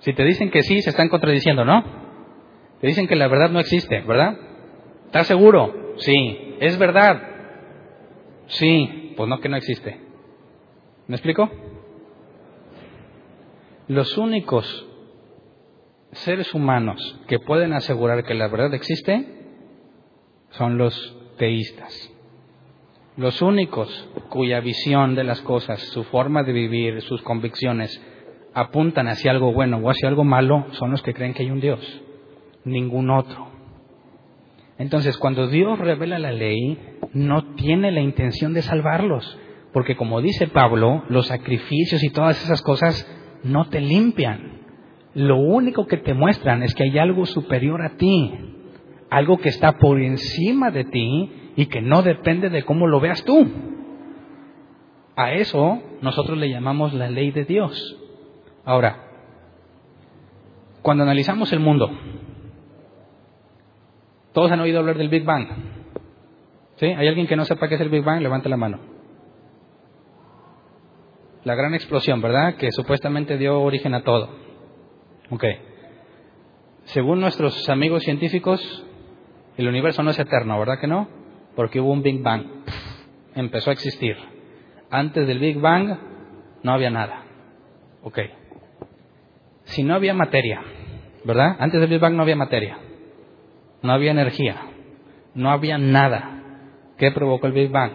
[0.00, 1.84] Si te dicen que sí, se están contradiciendo, ¿no?
[2.80, 4.36] Te dicen que la verdad no existe, ¿verdad?
[5.12, 5.92] ¿Estás seguro?
[5.98, 6.56] Sí.
[6.58, 7.22] ¿Es verdad?
[8.46, 9.12] Sí.
[9.14, 10.00] Pues no, que no existe.
[11.06, 11.50] ¿Me explico?
[13.88, 14.88] Los únicos
[16.12, 19.50] seres humanos que pueden asegurar que la verdad existe
[20.52, 22.10] son los teístas.
[23.18, 28.02] Los únicos cuya visión de las cosas, su forma de vivir, sus convicciones
[28.54, 31.60] apuntan hacia algo bueno o hacia algo malo son los que creen que hay un
[31.60, 32.02] Dios,
[32.64, 33.51] ningún otro.
[34.78, 36.78] Entonces, cuando Dios revela la ley,
[37.12, 39.38] no tiene la intención de salvarlos,
[39.72, 43.06] porque como dice Pablo, los sacrificios y todas esas cosas
[43.44, 44.60] no te limpian.
[45.14, 48.32] Lo único que te muestran es que hay algo superior a ti,
[49.10, 53.22] algo que está por encima de ti y que no depende de cómo lo veas
[53.24, 53.46] tú.
[55.16, 57.98] A eso nosotros le llamamos la ley de Dios.
[58.64, 59.10] Ahora,
[60.80, 61.90] cuando analizamos el mundo,
[64.32, 65.48] todos han oído hablar del Big Bang.
[66.76, 66.86] ¿Sí?
[66.86, 68.20] ¿Hay alguien que no sepa qué es el Big Bang?
[68.20, 68.78] Levante la mano.
[71.44, 72.56] La gran explosión, ¿verdad?
[72.56, 74.30] Que supuestamente dio origen a todo.
[75.30, 75.44] Ok.
[76.84, 78.84] Según nuestros amigos científicos,
[79.56, 81.22] el universo no es eterno, ¿verdad que no?
[81.54, 82.44] porque hubo un Big Bang.
[83.34, 84.16] Empezó a existir.
[84.90, 85.98] Antes del Big Bang
[86.62, 87.24] no había nada.
[88.02, 88.18] Ok.
[89.64, 90.62] Si no había materia,
[91.24, 91.56] ¿verdad?
[91.58, 92.78] Antes del Big Bang no había materia.
[93.82, 94.56] No había energía.
[95.34, 96.42] No había nada.
[96.98, 97.92] ¿Qué provocó el Big Bang?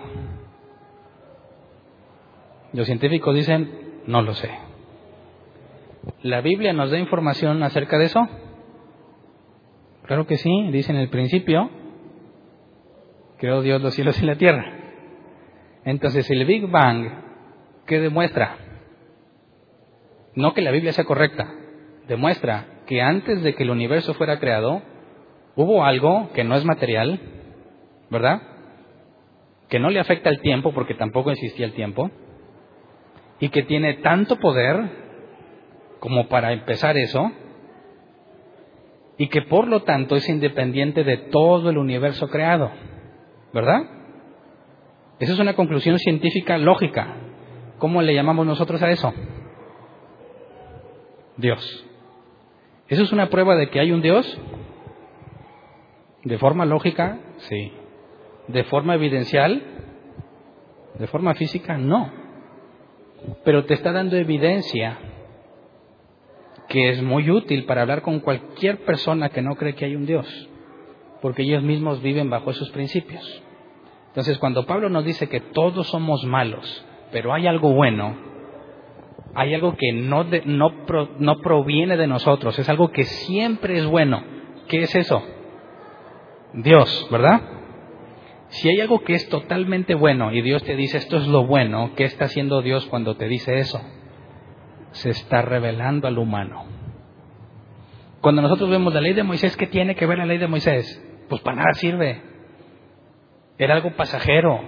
[2.74, 4.52] Los científicos dicen, no lo sé.
[6.22, 8.28] ¿La Biblia nos da información acerca de eso?
[10.04, 11.70] Claro que sí, dice en el principio,
[13.38, 14.74] creó Dios los cielos y la tierra.
[15.86, 17.10] Entonces el Big Bang,
[17.86, 18.58] ¿qué demuestra?
[20.36, 21.54] No que la Biblia sea correcta,
[22.08, 24.82] demuestra que antes de que el universo fuera creado,
[25.58, 27.20] Hubo algo que no es material,
[28.12, 28.44] ¿verdad?
[29.70, 32.12] Que no le afecta el tiempo porque tampoco existía el tiempo
[33.40, 34.78] y que tiene tanto poder
[36.00, 37.32] como para empezar eso
[39.18, 42.72] y que por lo tanto es independiente de todo el universo creado,
[43.52, 43.82] ¿verdad?
[45.20, 47.16] Esa es una conclusión científica lógica.
[47.80, 49.12] ¿Cómo le llamamos nosotros a eso?
[51.36, 51.84] Dios.
[52.88, 54.40] ¿Eso es una prueba de que hay un Dios?
[56.28, 57.20] ¿De forma lógica?
[57.38, 57.72] Sí.
[58.50, 59.64] ¿De forma evidencial?
[61.00, 61.78] ¿De forma física?
[61.78, 62.12] No.
[63.46, 64.98] Pero te está dando evidencia
[66.68, 70.06] que es muy útil para hablar con cualquier persona que no cree que hay un
[70.06, 70.28] Dios,
[71.22, 73.24] porque ellos mismos viven bajo esos principios.
[74.08, 78.18] Entonces, cuando Pablo nos dice que todos somos malos, pero hay algo bueno,
[79.34, 80.72] hay algo que no, no,
[81.20, 84.22] no proviene de nosotros, es algo que siempre es bueno.
[84.68, 85.24] ¿Qué es eso?
[86.58, 87.42] Dios, ¿verdad?
[88.48, 91.92] Si hay algo que es totalmente bueno y Dios te dice esto es lo bueno,
[91.96, 93.80] ¿qué está haciendo Dios cuando te dice eso?
[94.92, 96.66] Se está revelando al humano.
[98.22, 101.04] Cuando nosotros vemos la ley de Moisés, ¿qué tiene que ver la ley de Moisés?
[101.30, 102.24] Pues para nada sirve.
[103.60, 104.60] Era algo pasajero,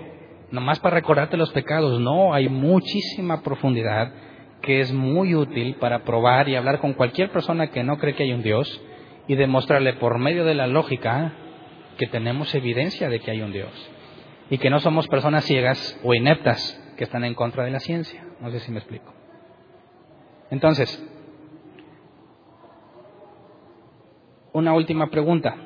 [0.51, 1.99] nomás para recordarte los pecados.
[1.99, 4.13] No, hay muchísima profundidad
[4.61, 8.23] que es muy útil para probar y hablar con cualquier persona que no cree que
[8.23, 8.79] hay un Dios
[9.27, 11.33] y demostrarle por medio de la lógica
[11.99, 13.69] que tenemos evidencia de que hay un Dios
[14.49, 18.25] y que no somos personas ciegas o ineptas que están en contra de la ciencia.
[18.39, 19.13] No sé si me explico.
[20.49, 20.89] Entonces,
[24.53, 25.57] una última pregunta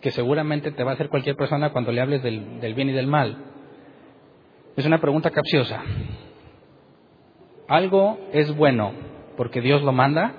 [0.00, 2.92] que seguramente te va a hacer cualquier persona cuando le hables del, del bien y
[2.92, 3.36] del mal.
[4.74, 5.82] Es una pregunta capciosa.
[7.68, 8.92] ¿Algo es bueno
[9.36, 10.32] porque Dios lo manda?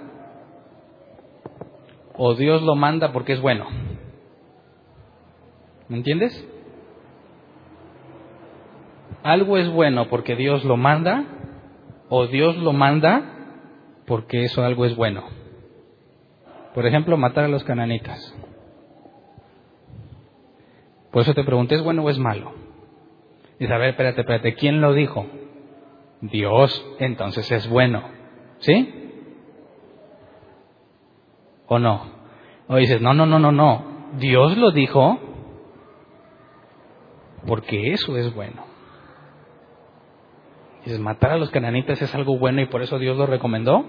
[2.15, 3.67] ¿O Dios lo manda porque es bueno?
[5.89, 6.47] ¿Me entiendes?
[9.23, 11.25] ¿Algo es bueno porque Dios lo manda?
[12.09, 13.23] ¿O Dios lo manda
[14.05, 15.23] porque eso algo es bueno?
[16.73, 18.35] Por ejemplo, matar a los cananitas.
[21.11, 22.53] Por eso te pregunté, ¿es bueno o es malo?
[23.59, 25.25] Dice, a ver, espérate, espérate, ¿quién lo dijo?
[26.21, 28.03] Dios, entonces es bueno.
[28.59, 29.11] ¿Sí?
[31.67, 32.11] ¿O no?
[32.67, 33.85] O dices, no, no, no, no, no.
[34.19, 35.19] Dios lo dijo
[37.47, 38.63] porque eso es bueno.
[40.83, 43.85] Dices, matar a los cananitas es algo bueno y por eso Dios lo recomendó.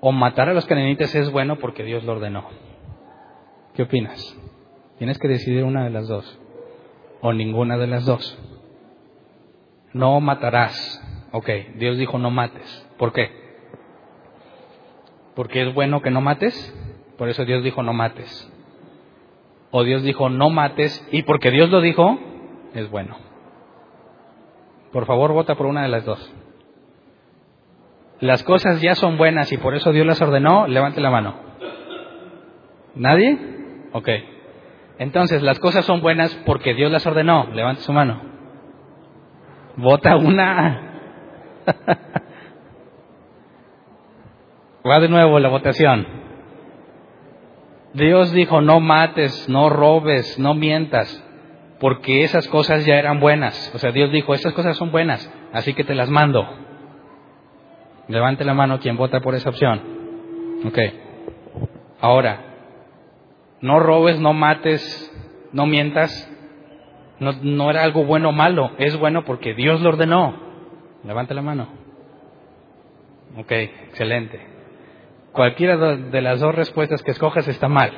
[0.00, 2.48] O matar a los cananitas es bueno porque Dios lo ordenó.
[3.74, 4.36] ¿Qué opinas?
[4.98, 6.40] Tienes que decidir una de las dos.
[7.20, 8.38] O ninguna de las dos.
[9.92, 11.00] No matarás.
[11.32, 12.88] Ok, Dios dijo no mates.
[12.98, 13.30] ¿Por qué?
[15.34, 16.54] Porque es bueno que no mates.
[17.16, 18.51] Por eso Dios dijo no mates.
[19.72, 22.18] O Dios dijo no mates y porque Dios lo dijo,
[22.74, 23.16] es bueno.
[24.92, 26.32] Por favor, vota por una de las dos.
[28.20, 31.34] Las cosas ya son buenas y por eso Dios las ordenó, levante la mano.
[32.94, 33.38] ¿Nadie?
[33.92, 34.08] Ok.
[34.98, 38.20] Entonces, las cosas son buenas porque Dios las ordenó, levante su mano.
[39.76, 40.90] Vota una.
[44.86, 46.21] Va de nuevo la votación.
[47.94, 51.22] Dios dijo, no mates, no robes, no mientas,
[51.78, 53.70] porque esas cosas ya eran buenas.
[53.74, 56.46] O sea, Dios dijo, esas cosas son buenas, así que te las mando.
[58.08, 59.80] Levante la mano quien vota por esa opción.
[60.66, 60.78] Ok.
[62.00, 62.40] Ahora,
[63.60, 65.12] no robes, no mates,
[65.52, 66.30] no mientas,
[67.20, 70.34] no, no era algo bueno o malo, es bueno porque Dios lo ordenó.
[71.04, 71.68] Levante la mano.
[73.36, 74.51] Ok, excelente.
[75.32, 77.90] Cualquiera de las dos respuestas que escojas está mal.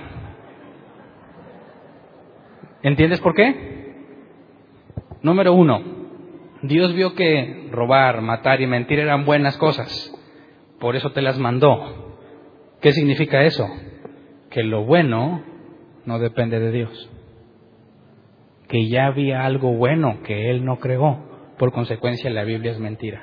[2.82, 3.94] ¿Entiendes por qué?
[5.22, 5.82] Número uno,
[6.62, 10.14] Dios vio que robar, matar y mentir eran buenas cosas.
[10.78, 12.18] Por eso te las mandó.
[12.80, 13.66] ¿Qué significa eso?
[14.50, 15.42] Que lo bueno
[16.04, 17.10] no depende de Dios.
[18.68, 21.54] Que ya había algo bueno que Él no creó.
[21.58, 23.22] Por consecuencia la Biblia es mentira.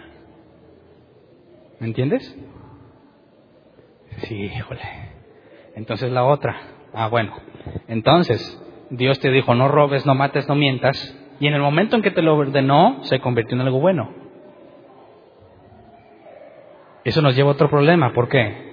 [1.80, 2.36] ¿Me entiendes?
[4.32, 4.82] Híjole.
[5.75, 6.55] Entonces la otra.
[6.93, 7.36] Ah, bueno.
[7.88, 11.17] Entonces, Dios te dijo, no robes, no mates, no mientas.
[11.39, 14.13] Y en el momento en que te lo ordenó, se convirtió en algo bueno.
[17.03, 18.13] Eso nos lleva a otro problema.
[18.13, 18.71] ¿Por qué?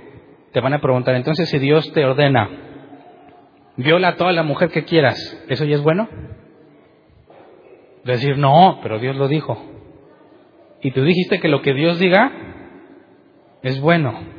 [0.52, 2.48] Te van a preguntar, entonces si Dios te ordena,
[3.76, 6.09] viola a toda la mujer que quieras, ¿eso ya es bueno?
[8.04, 9.62] Decir, no, pero Dios lo dijo.
[10.82, 12.32] Y tú dijiste que lo que Dios diga
[13.62, 14.38] es bueno.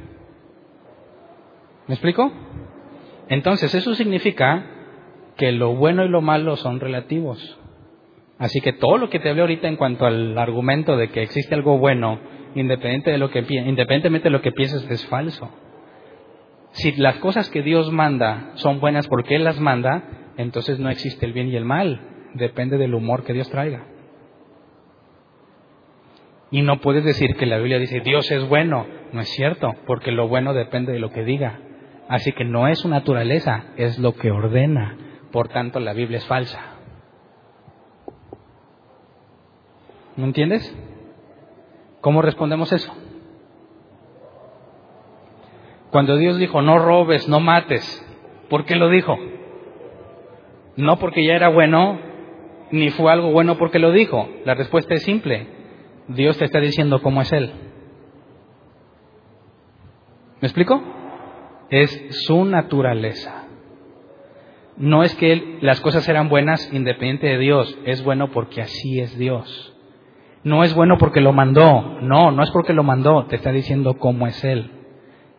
[1.90, 2.32] ¿Me explico?
[3.30, 4.64] Entonces, eso significa
[5.38, 7.60] que lo bueno y lo malo son relativos.
[8.38, 11.56] Así que todo lo que te hablé ahorita en cuanto al argumento de que existe
[11.56, 12.20] algo bueno,
[12.54, 15.50] independiente de lo que, independientemente de lo que pienses, es falso.
[16.74, 20.04] Si las cosas que Dios manda son buenas porque Él las manda,
[20.38, 22.02] entonces no existe el bien y el mal.
[22.36, 23.88] Depende del humor que Dios traiga.
[26.52, 28.86] Y no puedes decir que la Biblia dice Dios es bueno.
[29.12, 31.62] No es cierto, porque lo bueno depende de lo que diga.
[32.10, 34.98] Así que no es su naturaleza, es lo que ordena.
[35.32, 36.60] Por tanto, la Biblia es falsa.
[40.18, 40.76] ¿No entiendes?
[42.02, 42.92] ¿Cómo respondemos eso?
[45.92, 48.04] Cuando Dios dijo, no robes, no mates,
[48.50, 49.16] ¿por qué lo dijo?
[50.78, 52.00] No porque ya era bueno,
[52.72, 54.28] ni fue algo bueno porque lo dijo.
[54.46, 55.48] La respuesta es simple.
[56.08, 57.52] Dios te está diciendo cómo es Él.
[60.42, 60.82] ¿Me explico?
[61.70, 63.46] Es su naturaleza.
[64.78, 69.18] No es que las cosas eran buenas independiente de Dios, es bueno porque así es
[69.18, 69.76] Dios.
[70.44, 73.98] No es bueno porque lo mandó, no, no es porque lo mandó, te está diciendo
[73.98, 74.72] cómo es Él.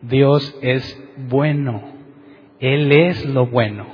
[0.01, 1.81] Dios es bueno,
[2.59, 3.87] Él es lo bueno,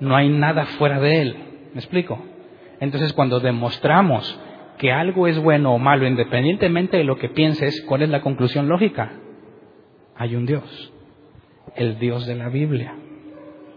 [0.00, 1.36] no hay nada fuera de Él.
[1.72, 2.22] ¿Me explico?
[2.80, 4.38] Entonces cuando demostramos
[4.78, 8.68] que algo es bueno o malo, independientemente de lo que pienses, ¿cuál es la conclusión
[8.68, 9.12] lógica?
[10.16, 10.92] Hay un Dios,
[11.76, 12.94] el Dios de la Biblia.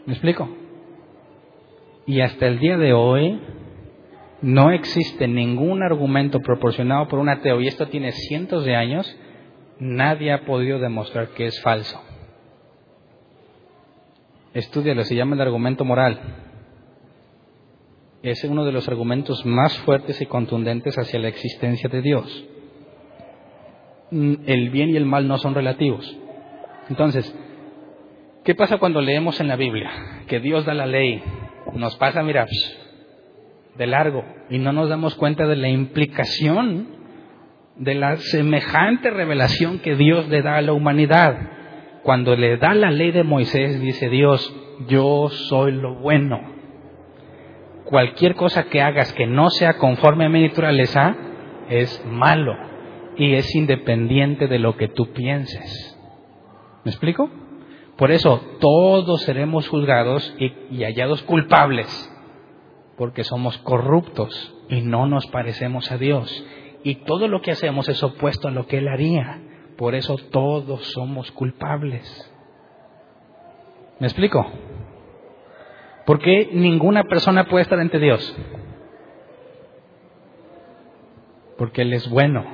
[0.05, 0.49] ¿Me explico?
[2.05, 3.39] Y hasta el día de hoy
[4.41, 9.17] no existe ningún argumento proporcionado por un ateo, y esto tiene cientos de años,
[9.79, 12.01] nadie ha podido demostrar que es falso.
[14.53, 16.19] Estudialo, se llama el argumento moral.
[18.23, 22.45] Es uno de los argumentos más fuertes y contundentes hacia la existencia de Dios.
[24.11, 26.17] Mm, el bien y el mal no son relativos.
[26.89, 27.33] Entonces,
[28.47, 29.91] ¿qué pasa cuando leemos en la Biblia
[30.25, 31.21] que Dios da la ley?
[31.73, 32.47] Nos pasa, mira,
[33.75, 36.87] de largo y no nos damos cuenta de la implicación
[37.75, 41.35] de la semejante revelación que Dios le da a la humanidad.
[42.03, 44.55] Cuando le da la ley de Moisés, dice Dios,
[44.87, 46.39] yo soy lo bueno.
[47.83, 51.17] Cualquier cosa que hagas que no sea conforme a mi naturaleza
[51.67, 52.55] es malo
[53.17, 55.99] y es independiente de lo que tú pienses.
[56.85, 57.29] ¿Me explico?
[57.97, 62.13] Por eso todos seremos juzgados y, hallados culpables
[62.95, 66.45] porque somos corruptos y no nos parecemos a Dios.
[66.83, 69.41] Y todo lo que hacemos es opuesto a lo que Él haría.
[69.77, 72.31] Por eso todos somos culpables.
[73.99, 74.45] ¿Me explico?
[76.05, 78.37] ¿Por qué ninguna persona puede estar ante Dios?
[81.57, 82.45] Porque Él es bueno.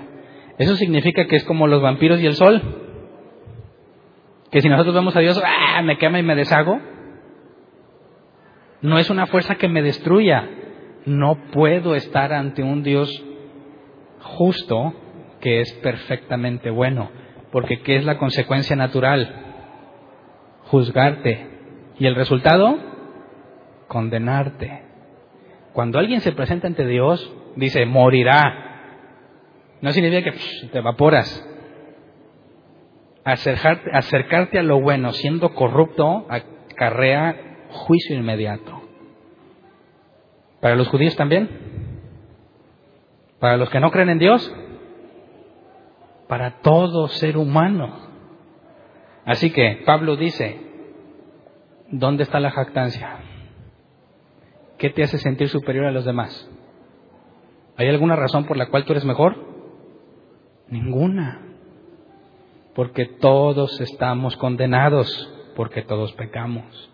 [0.57, 2.82] Eso significa que es como los vampiros y el sol.
[4.53, 5.81] Que si nosotros vemos a Dios, ¡ah!
[5.81, 6.79] me quema y me deshago.
[8.83, 10.47] No es una fuerza que me destruya.
[11.07, 13.09] No puedo estar ante un Dios
[14.19, 14.93] justo
[15.41, 17.09] que es perfectamente bueno.
[17.51, 19.27] Porque ¿qué es la consecuencia natural?
[20.65, 21.47] Juzgarte.
[21.97, 22.77] ¿Y el resultado?
[23.87, 24.83] Condenarte.
[25.73, 28.99] Cuando alguien se presenta ante Dios, dice, morirá.
[29.81, 31.43] No significa que te evaporas.
[33.25, 38.81] Acercarte, acercarte a lo bueno siendo corrupto acarrea juicio inmediato.
[40.59, 41.49] ¿Para los judíos también?
[43.39, 44.53] ¿Para los que no creen en Dios?
[46.27, 47.93] Para todo ser humano.
[49.25, 50.59] Así que Pablo dice,
[51.89, 53.19] ¿dónde está la jactancia?
[54.77, 56.49] ¿Qué te hace sentir superior a los demás?
[57.77, 59.35] ¿Hay alguna razón por la cual tú eres mejor?
[60.67, 61.52] Ninguna.
[62.75, 66.91] Porque todos estamos condenados, porque todos pecamos.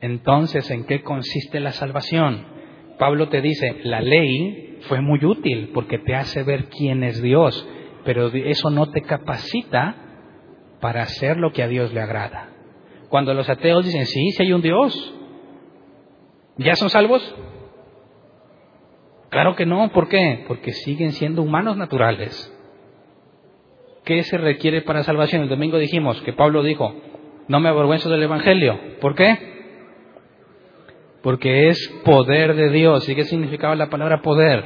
[0.00, 2.46] Entonces, ¿en qué consiste la salvación?
[2.98, 7.66] Pablo te dice, la ley fue muy útil porque te hace ver quién es Dios,
[8.04, 9.96] pero eso no te capacita
[10.80, 12.50] para hacer lo que a Dios le agrada.
[13.08, 15.14] Cuando los ateos dicen, sí, sí hay un Dios,
[16.58, 17.34] ¿ya son salvos?
[19.30, 20.44] Claro que no, ¿por qué?
[20.46, 22.54] Porque siguen siendo humanos naturales.
[24.08, 25.42] ¿Qué se requiere para salvación?
[25.42, 26.94] El domingo dijimos que Pablo dijo,
[27.46, 28.80] no me avergüenzo del Evangelio.
[29.00, 29.58] ¿Por qué?
[31.22, 33.06] porque es poder de Dios.
[33.06, 34.64] ¿Y qué significaba la palabra poder?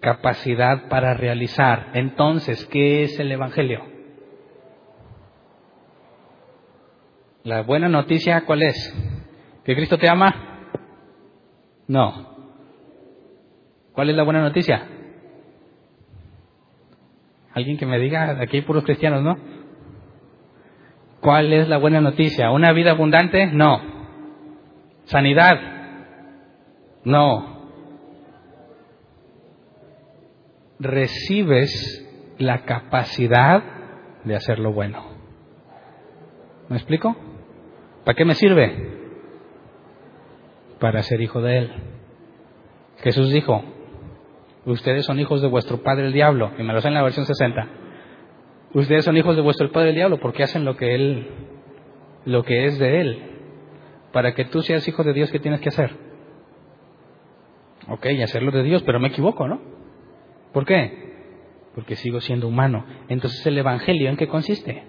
[0.00, 1.90] Capacidad para realizar.
[1.94, 3.84] Entonces, ¿qué es el Evangelio?
[7.44, 8.94] La buena noticia, ¿cuál es?
[9.64, 10.72] ¿Que Cristo te ama?
[11.86, 12.36] No.
[13.92, 14.88] ¿Cuál es la buena noticia?
[17.52, 19.36] Alguien que me diga, aquí hay puros cristianos, ¿no?
[21.20, 22.50] ¿Cuál es la buena noticia?
[22.50, 23.46] ¿Una vida abundante?
[23.48, 23.80] No.
[25.04, 25.58] ¿Sanidad?
[27.04, 27.68] No.
[30.78, 32.06] Recibes
[32.38, 33.62] la capacidad
[34.24, 35.02] de hacer lo bueno.
[36.68, 37.16] ¿Me explico?
[38.04, 38.98] ¿Para qué me sirve?
[40.78, 41.72] Para ser hijo de Él.
[43.02, 43.62] Jesús dijo,
[44.66, 47.26] ustedes son hijos de vuestro padre el diablo, y me lo sé en la versión
[47.26, 47.68] 60.
[48.74, 51.28] Ustedes son hijos de vuestro padre el diablo porque hacen lo que él
[52.24, 53.22] lo que es de él.
[54.12, 55.90] Para que tú seas hijo de Dios, ¿qué tienes que hacer?
[57.88, 59.60] Ok, hacerlo de Dios, pero me equivoco, ¿no?
[60.52, 61.10] ¿Por qué?
[61.74, 62.84] Porque sigo siendo humano.
[63.08, 64.84] Entonces el Evangelio, ¿en qué consiste?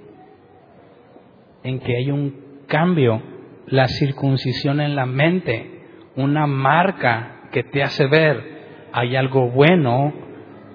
[1.64, 3.22] En que hay un cambio,
[3.68, 8.51] la circuncisión en la mente, una marca que te hace ver,
[8.94, 10.14] hay algo bueno,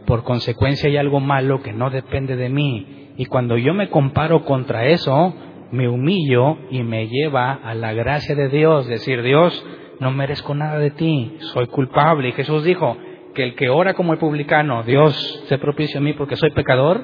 [0.06, 3.12] por consecuencia hay algo malo que no depende de mí.
[3.16, 5.34] Y cuando yo me comparo contra eso,
[5.70, 9.64] me humillo y me lleva a la gracia de Dios, decir, Dios,
[10.00, 12.28] no merezco nada de ti, soy culpable.
[12.28, 12.96] Y Jesús dijo
[13.34, 15.14] que el que ora como el publicano, Dios
[15.48, 17.02] se propicia a mí porque soy pecador,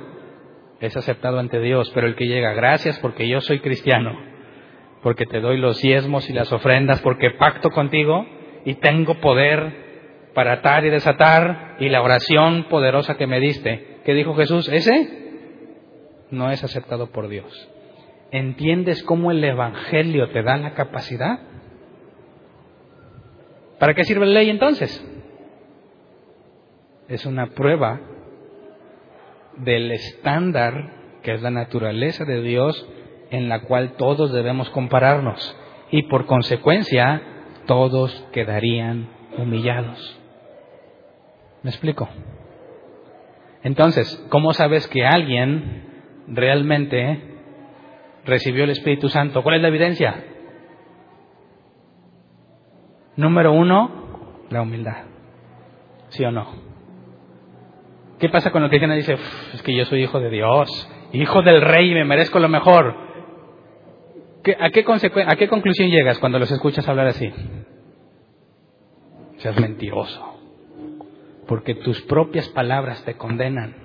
[0.81, 4.19] es aceptado ante Dios, pero el que llega, gracias porque yo soy cristiano,
[5.03, 8.27] porque te doy los diezmos y las ofrendas, porque pacto contigo
[8.65, 9.82] y tengo poder
[10.35, 14.01] para atar y desatar y la oración poderosa que me diste.
[14.05, 14.69] ¿Qué dijo Jesús?
[14.69, 15.23] Ese
[16.31, 17.69] no es aceptado por Dios.
[18.31, 21.41] ¿Entiendes cómo el Evangelio te da la capacidad?
[23.79, 25.05] ¿Para qué sirve la ley entonces?
[27.09, 28.01] Es una prueba
[29.59, 32.89] del estándar que es la naturaleza de Dios
[33.31, 35.57] en la cual todos debemos compararnos
[35.91, 37.23] y por consecuencia
[37.67, 40.22] todos quedarían humillados.
[41.63, 42.09] ¿Me explico?
[43.63, 47.23] Entonces, ¿cómo sabes que alguien realmente
[48.25, 49.43] recibió el Espíritu Santo?
[49.43, 50.25] ¿Cuál es la evidencia?
[53.17, 55.05] Número uno, la humildad.
[56.09, 56.73] ¿Sí o no?
[58.19, 59.17] ¿Qué pasa con el que dice,
[59.53, 62.95] es que yo soy hijo de Dios, hijo del rey y me merezco lo mejor?
[64.59, 64.85] a, qué
[65.27, 67.33] ¿A qué conclusión llegas cuando los escuchas hablar así?
[69.39, 70.32] Seas mentiroso,
[71.47, 73.77] porque tus propias palabras te condenan.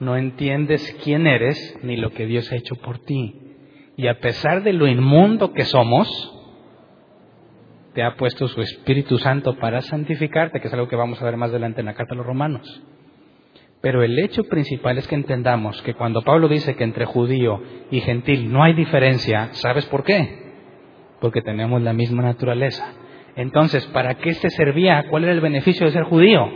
[0.00, 3.40] No entiendes quién eres ni lo que Dios ha hecho por ti.
[3.96, 6.08] Y a pesar de lo inmundo que somos,
[7.94, 11.36] te ha puesto su Espíritu Santo para santificarte, que es algo que vamos a ver
[11.36, 12.82] más adelante en la carta a los romanos.
[13.80, 18.00] Pero el hecho principal es que entendamos que cuando Pablo dice que entre judío y
[18.00, 20.54] gentil no hay diferencia, ¿sabes por qué?
[21.20, 22.94] Porque tenemos la misma naturaleza.
[23.36, 25.06] Entonces, ¿para qué se servía?
[25.10, 26.48] ¿Cuál era el beneficio de ser judío?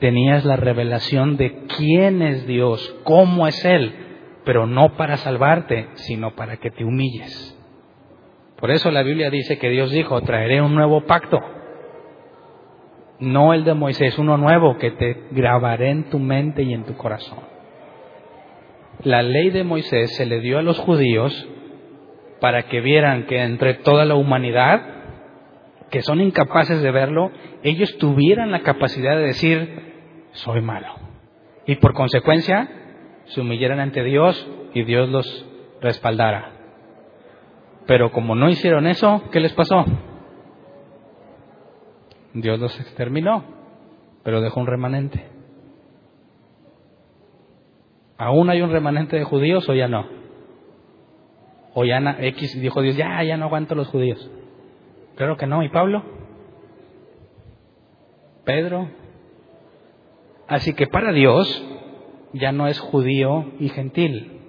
[0.00, 3.92] Tenías la revelación de quién es Dios, cómo es Él,
[4.44, 7.54] pero no para salvarte, sino para que te humilles.
[8.58, 11.38] Por eso la Biblia dice que Dios dijo, traeré un nuevo pacto.
[13.20, 16.96] No el de Moisés, uno nuevo que te grabaré en tu mente y en tu
[16.96, 17.40] corazón.
[19.02, 21.48] La ley de Moisés se le dio a los judíos
[22.40, 24.97] para que vieran que entre toda la humanidad,
[25.90, 27.30] que son incapaces de verlo,
[27.62, 30.88] ellos tuvieran la capacidad de decir, soy malo.
[31.66, 32.68] Y por consecuencia,
[33.26, 35.46] se humillaran ante Dios y Dios los
[35.80, 36.52] respaldara.
[37.86, 39.84] Pero como no hicieron eso, ¿qué les pasó?
[42.34, 43.44] Dios los exterminó,
[44.22, 45.26] pero dejó un remanente.
[48.18, 50.06] ¿Aún hay un remanente de judíos o ya no?
[51.72, 54.30] O ya X dijo Dios, ya, ya no aguanto los judíos.
[55.18, 55.64] Claro que no.
[55.64, 56.04] ¿Y Pablo?
[58.44, 58.88] Pedro.
[60.46, 61.64] Así que para Dios
[62.34, 64.40] ya no es judío y gentil.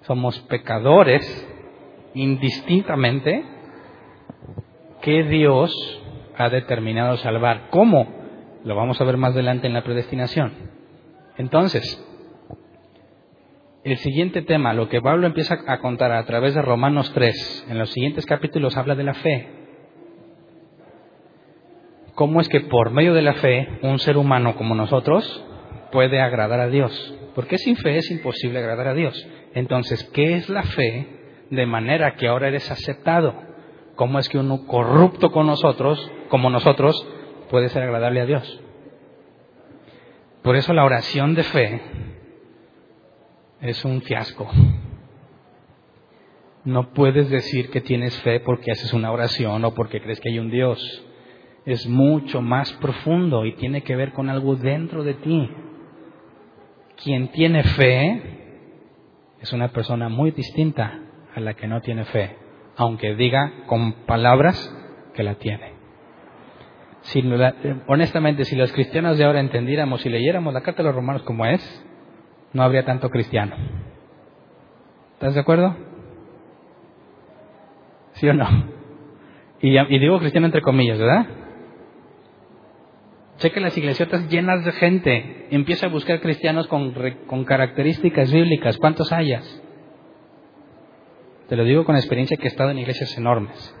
[0.00, 1.24] Somos pecadores
[2.14, 3.44] indistintamente
[5.00, 5.72] que Dios
[6.36, 7.68] ha determinado salvar.
[7.70, 8.08] ¿Cómo?
[8.64, 10.52] Lo vamos a ver más adelante en la predestinación.
[11.36, 12.04] Entonces,
[13.84, 17.78] el siguiente tema, lo que Pablo empieza a contar a través de Romanos 3, en
[17.78, 19.48] los siguientes capítulos habla de la fe.
[22.14, 25.44] ¿Cómo es que por medio de la fe un ser humano como nosotros
[25.92, 27.14] puede agradar a Dios?
[27.34, 29.28] Porque sin fe es imposible agradar a Dios.
[29.54, 31.22] Entonces, ¿qué es la fe?
[31.50, 33.34] de manera que ahora eres aceptado.
[33.96, 36.94] ¿Cómo es que uno corrupto con nosotros, como nosotros,
[37.50, 38.60] puede ser agradable a Dios?
[40.42, 41.80] Por eso la oración de fe
[43.64, 44.48] es un fiasco.
[46.64, 50.38] No puedes decir que tienes fe porque haces una oración o porque crees que hay
[50.38, 50.78] un Dios.
[51.66, 55.50] Es mucho más profundo y tiene que ver con algo dentro de ti.
[57.02, 58.22] Quien tiene fe
[59.40, 61.00] es una persona muy distinta
[61.34, 62.36] a la que no tiene fe,
[62.76, 64.56] aunque diga con palabras
[65.14, 65.72] que la tiene.
[67.88, 71.44] Honestamente, si los cristianos de ahora entendiéramos y leyéramos la carta de los romanos como
[71.44, 71.84] es,
[72.54, 73.54] no habría tanto cristiano.
[75.14, 75.76] ¿Estás de acuerdo?
[78.14, 78.46] ¿Sí o no?
[79.60, 81.26] Y, digo cristiano entre comillas, ¿verdad?
[83.38, 85.46] Cheque las iglesias llenas de gente.
[85.50, 86.94] Empieza a buscar cristianos con,
[87.26, 88.78] con características bíblicas.
[88.78, 89.62] ¿Cuántos hayas?
[91.48, 93.76] Te lo digo con experiencia que he estado en iglesias enormes.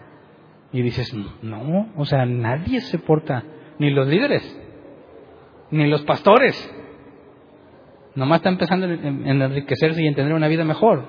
[0.72, 3.44] Y dices, no, o sea, nadie se porta,
[3.78, 4.60] ni los líderes,
[5.70, 6.83] ni los pastores.
[8.14, 11.04] Nomás está empezando en en enriquecerse y en tener una vida mejor.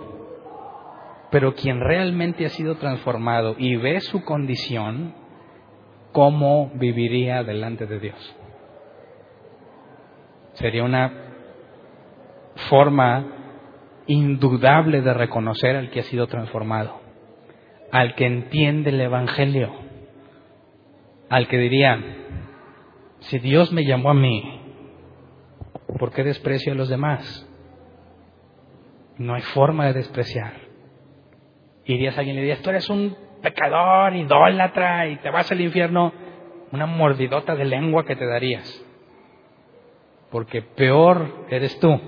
[1.32, 5.14] Pero quien realmente ha sido transformado y ve su condición,
[6.12, 8.36] ¿cómo viviría delante de Dios?
[10.54, 11.12] Sería una
[12.70, 13.26] forma
[14.08, 17.02] indudable de reconocer al que ha sido transformado,
[17.92, 19.74] al que entiende el Evangelio,
[21.30, 22.00] al que diría,
[23.20, 24.55] si Dios me llamó a mí,
[26.00, 27.50] ¿por qué desprecio a los demás?
[29.18, 30.54] No hay forma de despreciar.
[31.86, 35.62] Irías a alguien y le dirías, tú eres un pecador, idólatra, y te vas al
[35.62, 36.12] infierno,
[36.72, 38.84] una mordidota de lengua que te darías.
[40.32, 42.00] Porque peor eres tú.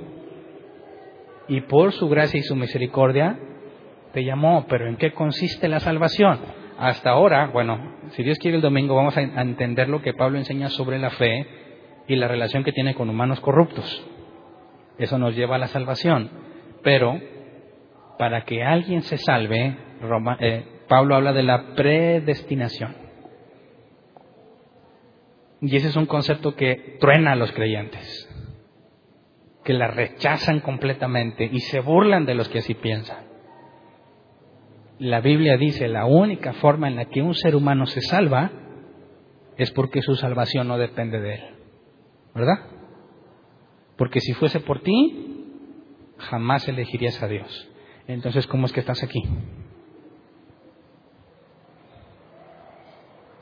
[1.48, 3.40] Y por su gracia y su misericordia
[4.12, 4.66] te llamó.
[4.68, 6.40] Pero ¿en qué consiste la salvación?
[6.78, 10.38] Hasta ahora, bueno, si Dios quiere el domingo vamos a a entender lo que Pablo
[10.38, 11.67] enseña sobre la fe
[12.08, 14.06] y la relación que tiene con humanos corruptos.
[14.98, 16.30] Eso nos lleva a la salvación.
[16.84, 17.20] Pero
[18.18, 19.78] para que alguien se salve,
[20.40, 22.96] eh, Pablo habla de la predestinación.
[25.62, 28.30] Y ese es un concepto que truena a los creyentes,
[29.64, 33.26] que la rechazan completamente y se burlan de los que así piensan.
[35.00, 38.52] La Biblia dice la única forma en la que un ser humano se salva
[39.58, 41.58] es porque su salvación no depende de él.
[42.38, 42.60] ¿Verdad?
[43.98, 45.44] Porque si fuese por ti,
[46.20, 47.68] jamás elegirías a Dios.
[48.08, 49.24] Entonces, ¿cómo es que estás aquí?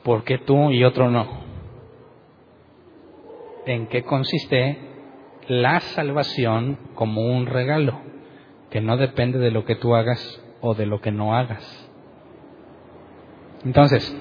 [0.02, 1.44] ¿Por qué tú y otro no?
[3.66, 4.78] ¿En qué consiste
[5.46, 8.00] la salvación como un regalo
[8.70, 11.90] que no depende de lo que tú hagas o de lo que no hagas?
[13.62, 14.16] Entonces,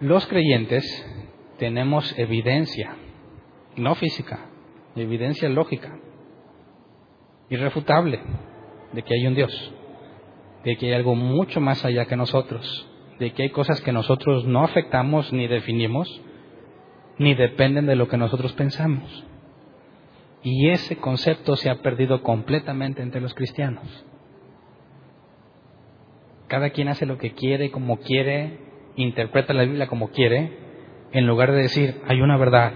[0.00, 0.84] los creyentes
[1.58, 2.96] tenemos evidencia,
[3.76, 4.46] no física,
[4.96, 5.98] evidencia lógica,
[7.50, 8.20] irrefutable,
[8.92, 9.74] de que hay un Dios,
[10.64, 12.88] de que hay algo mucho más allá que nosotros,
[13.18, 16.22] de que hay cosas que nosotros no afectamos ni definimos,
[17.18, 19.26] ni dependen de lo que nosotros pensamos.
[20.42, 24.06] Y ese concepto se ha perdido completamente entre los cristianos.
[26.48, 30.58] Cada quien hace lo que quiere, como quiere, interpreta la Biblia como quiere,
[31.12, 32.72] en lugar de decir, hay una verdad,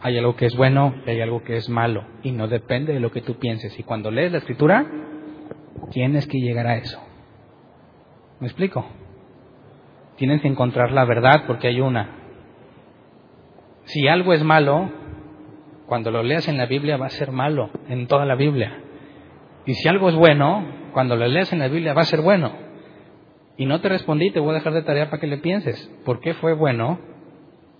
[0.00, 3.00] hay algo que es bueno y hay algo que es malo, y no depende de
[3.00, 3.78] lo que tú pienses.
[3.78, 4.86] Y cuando lees la escritura,
[5.90, 7.00] tienes que llegar a eso.
[8.40, 8.86] ¿Me explico?
[10.16, 12.16] Tienes que encontrar la verdad porque hay una.
[13.84, 14.90] Si algo es malo,
[15.86, 18.82] cuando lo leas en la Biblia va a ser malo, en toda la Biblia.
[19.64, 22.67] Y si algo es bueno, cuando lo leas en la Biblia va a ser bueno.
[23.58, 25.90] Y no te respondí, te voy a dejar de tarea para que le pienses.
[26.04, 27.00] ¿Por qué fue bueno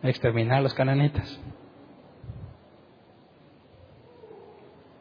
[0.03, 1.41] exterminar a los cananitas?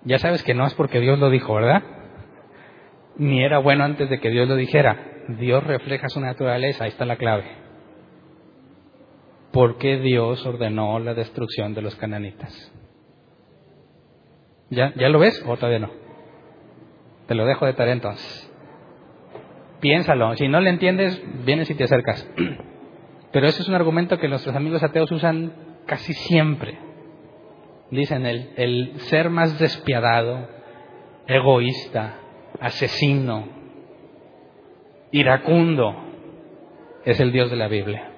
[0.03, 1.81] Ya sabes que no es porque Dios lo dijo, ¿verdad?
[3.17, 5.23] Ni era bueno antes de que Dios lo dijera.
[5.39, 7.45] Dios refleja su naturaleza, ahí está la clave.
[9.51, 12.71] ¿Por qué Dios ordenó la destrucción de los cananitas?
[14.69, 15.89] ¿Ya, ¿Ya lo ves o todavía no?
[17.25, 18.46] Te lo dejo de tarea entonces.
[19.79, 20.35] Piénsalo.
[20.35, 22.29] Si no le entiendes, vienes y te acercas.
[23.31, 25.53] Pero ese es un argumento que nuestros amigos ateos usan
[25.85, 26.79] casi siempre.
[27.91, 30.49] Dicen el, el ser más despiadado,
[31.27, 32.15] egoísta,
[32.59, 33.47] asesino,
[35.11, 35.95] iracundo,
[37.05, 38.11] es el Dios de la Biblia.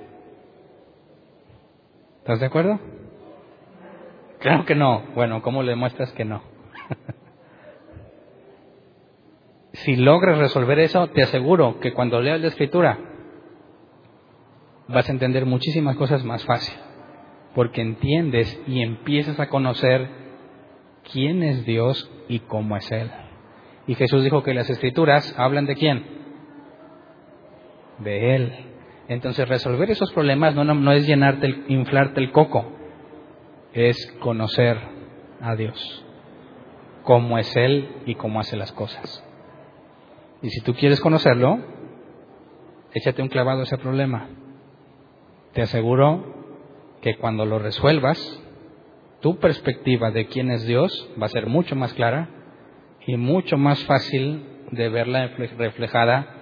[2.19, 2.79] ¿Estás de acuerdo?
[4.39, 5.03] Claro que no.
[5.15, 6.41] Bueno, ¿cómo le demuestras que no?
[9.83, 12.97] si logras resolver eso, te aseguro que cuando leas la escritura
[14.87, 16.75] vas a entender muchísimas cosas más fácil,
[17.55, 20.09] porque entiendes y empiezas a conocer
[21.11, 23.09] quién es Dios y cómo es Él.
[23.87, 26.05] Y Jesús dijo que las escrituras hablan de quién?
[27.99, 28.53] De Él.
[29.07, 32.71] Entonces resolver esos problemas no, no, no es llenarte, el, inflarte el coco,
[33.73, 34.77] es conocer
[35.41, 36.05] a Dios.
[37.03, 39.23] cómo es Él y cómo hace las cosas.
[40.41, 41.59] Y si tú quieres conocerlo,
[42.93, 44.29] échate un clavado a ese problema.
[45.53, 46.39] Te aseguro
[47.01, 48.17] que cuando lo resuelvas,
[49.21, 52.29] tu perspectiva de quién es Dios va a ser mucho más clara
[53.05, 55.27] y mucho más fácil de verla
[55.57, 56.35] reflejada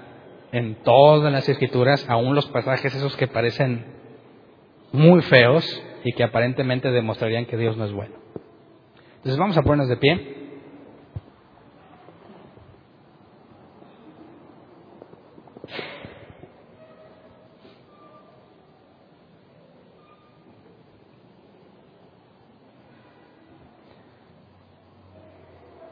[0.51, 3.85] en todas las escrituras, aún los pasajes esos que parecen
[4.91, 8.15] muy feos y que aparentemente demostrarían que Dios no es bueno.
[9.17, 10.36] Entonces vamos a ponernos de pie.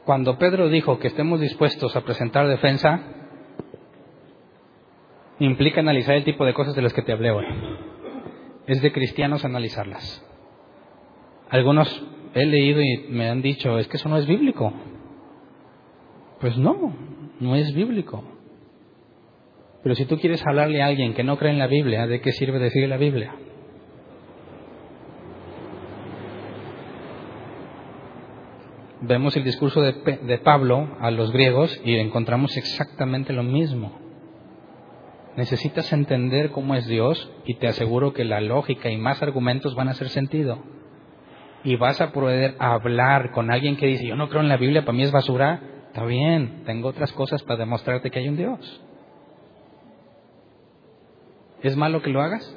[0.06, 3.00] Cuando Pedro dijo que estemos dispuestos a presentar defensa,
[5.40, 7.44] implica analizar el tipo de cosas de las que te hablé hoy.
[8.68, 10.24] Es de cristianos analizarlas.
[11.50, 14.72] Algunos he leído y me han dicho, es que eso no es bíblico.
[16.40, 16.94] Pues no,
[17.40, 18.22] no es bíblico.
[19.82, 22.30] Pero si tú quieres hablarle a alguien que no cree en la Biblia, ¿de qué
[22.30, 23.34] sirve decir la Biblia?
[29.00, 33.98] Vemos el discurso de, de, Pablo a los griegos y encontramos exactamente lo mismo.
[35.36, 39.88] Necesitas entender cómo es Dios y te aseguro que la lógica y más argumentos van
[39.88, 40.62] a hacer sentido.
[41.62, 44.82] Y vas a poder hablar con alguien que dice, yo no creo en la Biblia,
[44.82, 45.60] para mí es basura.
[45.88, 48.82] Está bien, tengo otras cosas para demostrarte que hay un Dios.
[51.62, 52.56] ¿Es malo que lo hagas?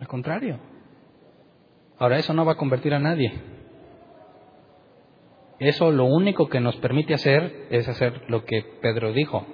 [0.00, 0.58] Al contrario.
[1.98, 3.32] Ahora eso no va a convertir a nadie.
[5.60, 9.46] Eso lo único que nos permite hacer es hacer lo que Pedro dijo.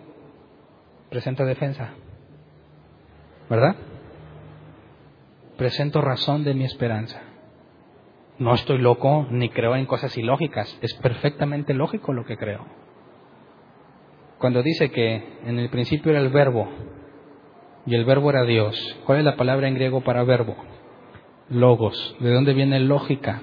[1.10, 1.94] Presenta defensa.
[3.50, 3.74] ¿Verdad?
[5.56, 7.20] Presento razón de mi esperanza.
[8.38, 10.78] No estoy loco ni creo en cosas ilógicas.
[10.80, 12.64] Es perfectamente lógico lo que creo.
[14.38, 16.68] Cuando dice que en el principio era el verbo
[17.84, 18.76] y el verbo era Dios,
[19.06, 20.56] ¿cuál es la palabra en griego para verbo?
[21.48, 22.16] Logos.
[22.20, 23.40] ¿De dónde viene lógica?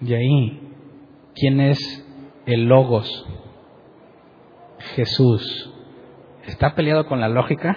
[0.00, 0.60] Y ahí,
[1.34, 1.78] ¿quién es
[2.46, 3.26] el logos?
[4.94, 5.72] Jesús.
[6.46, 7.76] ¿Está peleado con la lógica?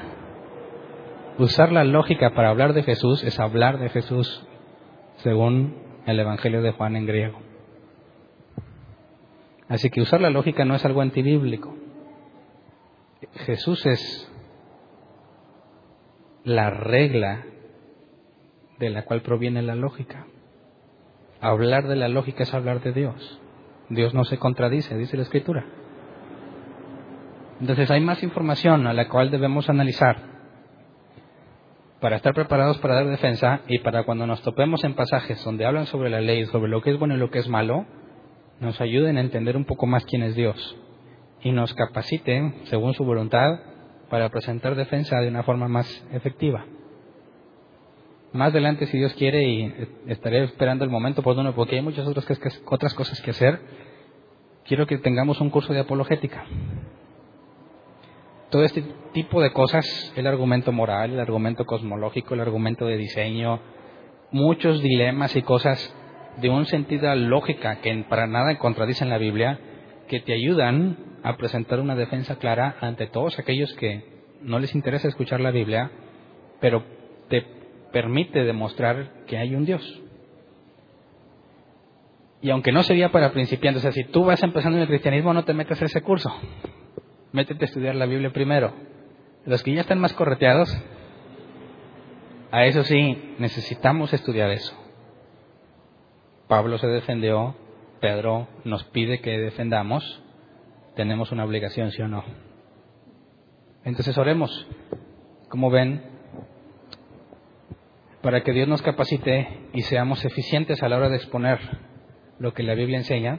[1.37, 4.47] Usar la lógica para hablar de Jesús es hablar de Jesús,
[5.17, 7.39] según el Evangelio de Juan en griego.
[9.67, 11.75] Así que usar la lógica no es algo antibíblico.
[13.45, 14.31] Jesús es
[16.43, 17.45] la regla
[18.79, 20.27] de la cual proviene la lógica.
[21.43, 23.41] Hablar de la lógica es hablar de Dios.
[23.89, 25.65] Dios no se contradice, dice la Escritura.
[27.59, 30.15] Entonces hay más información a la cual debemos analizar
[31.99, 35.85] para estar preparados para dar defensa y para cuando nos topemos en pasajes donde hablan
[35.85, 37.85] sobre la ley, sobre lo que es bueno y lo que es malo,
[38.61, 40.77] nos ayuden a entender un poco más quién es Dios
[41.41, 43.59] y nos capaciten, según su voluntad,
[44.09, 46.65] para presentar defensa de una forma más efectiva
[48.33, 49.73] más adelante, si Dios quiere, y
[50.07, 52.27] estaré esperando el momento uno porque hay muchas otras,
[52.65, 53.59] otras cosas que hacer,
[54.65, 56.43] quiero que tengamos un curso de apologética.
[58.49, 63.59] Todo este tipo de cosas, el argumento moral, el argumento cosmológico, el argumento de diseño,
[64.31, 65.95] muchos dilemas y cosas
[66.37, 69.59] de un sentido lógica que para nada contradicen la Biblia,
[70.07, 74.03] que te ayudan a presentar una defensa clara ante todos aquellos que
[74.41, 75.91] no les interesa escuchar la Biblia,
[76.59, 76.83] pero
[77.29, 77.62] te
[77.93, 80.01] permite demostrar que hay un Dios.
[82.41, 85.33] Y aunque no sería para principiantes, o sea, si tú vas empezando en el cristianismo,
[85.33, 86.29] no te metas a ese curso.
[87.31, 88.73] Métete a estudiar la Biblia primero.
[89.45, 90.69] Los que ya están más correteados,
[92.51, 94.77] a eso sí, necesitamos estudiar eso.
[96.47, 97.55] Pablo se defendió,
[98.01, 100.21] Pedro nos pide que defendamos,
[100.95, 102.23] tenemos una obligación, sí o no.
[103.85, 104.67] Entonces oremos.
[105.49, 106.12] Como ven,
[108.23, 111.59] para que Dios nos capacite y seamos eficientes a la hora de exponer
[112.39, 113.37] lo que la Biblia enseña,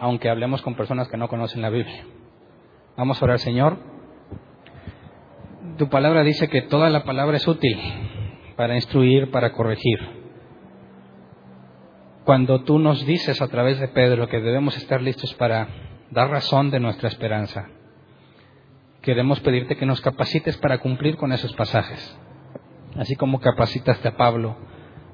[0.00, 2.04] aunque hablemos con personas que no conocen la Biblia.
[2.96, 3.78] Vamos a orar, Señor.
[5.78, 7.80] Tu palabra dice que toda la palabra es útil
[8.56, 10.00] para instruir, para corregir.
[12.24, 15.68] Cuando tú nos dices a través de Pedro que debemos estar listos para
[16.10, 17.68] dar razón de nuestra esperanza,
[19.00, 22.18] queremos pedirte que nos capacites para cumplir con esos pasajes
[22.96, 24.56] así como capacitaste a Pablo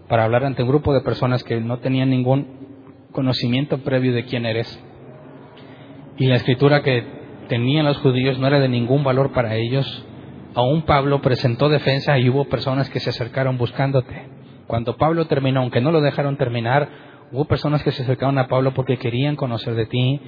[0.09, 4.47] para hablar ante un grupo de personas que no tenían ningún conocimiento previo de quién
[4.47, 4.83] eres.
[6.17, 7.05] Y la escritura que
[7.49, 10.07] tenían los judíos no era de ningún valor para ellos.
[10.55, 14.29] Aún Pablo presentó defensa y hubo personas que se acercaron buscándote.
[14.67, 16.89] Cuando Pablo terminó, aunque no lo dejaron terminar,
[17.33, 20.21] Hubo personas que se acercaron a Pablo porque querían conocer de ti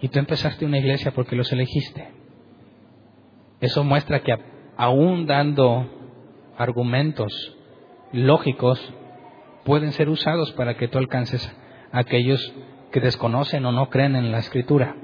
[0.00, 2.08] y tú empezaste una iglesia porque los elegiste.
[3.60, 4.34] Eso muestra que
[4.76, 5.86] aún dando
[6.56, 7.32] argumentos
[8.12, 8.80] lógicos
[9.64, 11.46] pueden ser usados para que tú alcances
[11.92, 12.54] a aquellos
[12.92, 14.96] que desconocen o no creen en la escritura.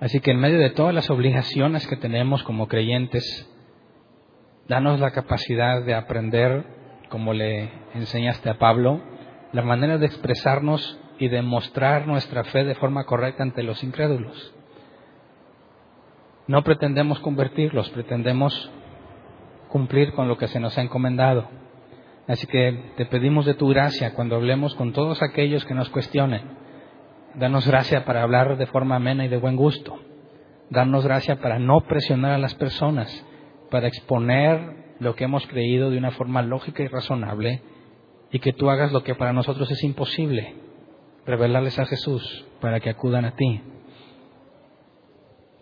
[0.00, 3.48] Así que en medio de todas las obligaciones que tenemos como creyentes,
[4.66, 6.64] danos la capacidad de aprender,
[7.08, 9.00] como le enseñaste a Pablo,
[9.52, 14.54] la manera de expresarnos y de mostrar nuestra fe de forma correcta ante los incrédulos.
[16.48, 18.72] No pretendemos convertirlos, pretendemos
[19.72, 21.48] cumplir con lo que se nos ha encomendado.
[22.28, 26.42] Así que te pedimos de tu gracia cuando hablemos con todos aquellos que nos cuestionen.
[27.34, 29.98] Danos gracia para hablar de forma amena y de buen gusto.
[30.68, 33.26] Danos gracia para no presionar a las personas,
[33.70, 37.62] para exponer lo que hemos creído de una forma lógica y razonable
[38.30, 40.54] y que tú hagas lo que para nosotros es imposible,
[41.26, 43.62] revelarles a Jesús para que acudan a ti.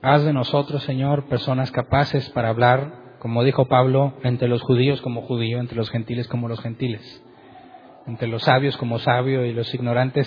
[0.02, 5.22] Haz de nosotros, Señor, personas capaces para hablar, como dijo Pablo, entre los judíos como
[5.22, 7.22] judío, entre los gentiles como los gentiles,
[8.06, 10.26] entre los sabios como sabio y los ignorantes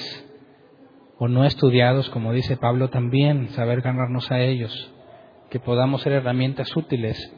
[1.17, 4.93] o no estudiados, como dice Pablo, también saber ganarnos a ellos,
[5.49, 7.33] que podamos ser herramientas útiles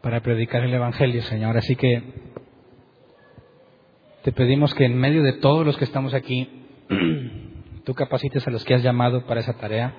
[0.00, 1.56] para predicar el Evangelio, Señor.
[1.56, 2.02] Así que
[4.22, 6.66] te pedimos que en medio de todos los que estamos aquí,
[7.84, 9.92] tú capacites a los que has llamado para esa tarea,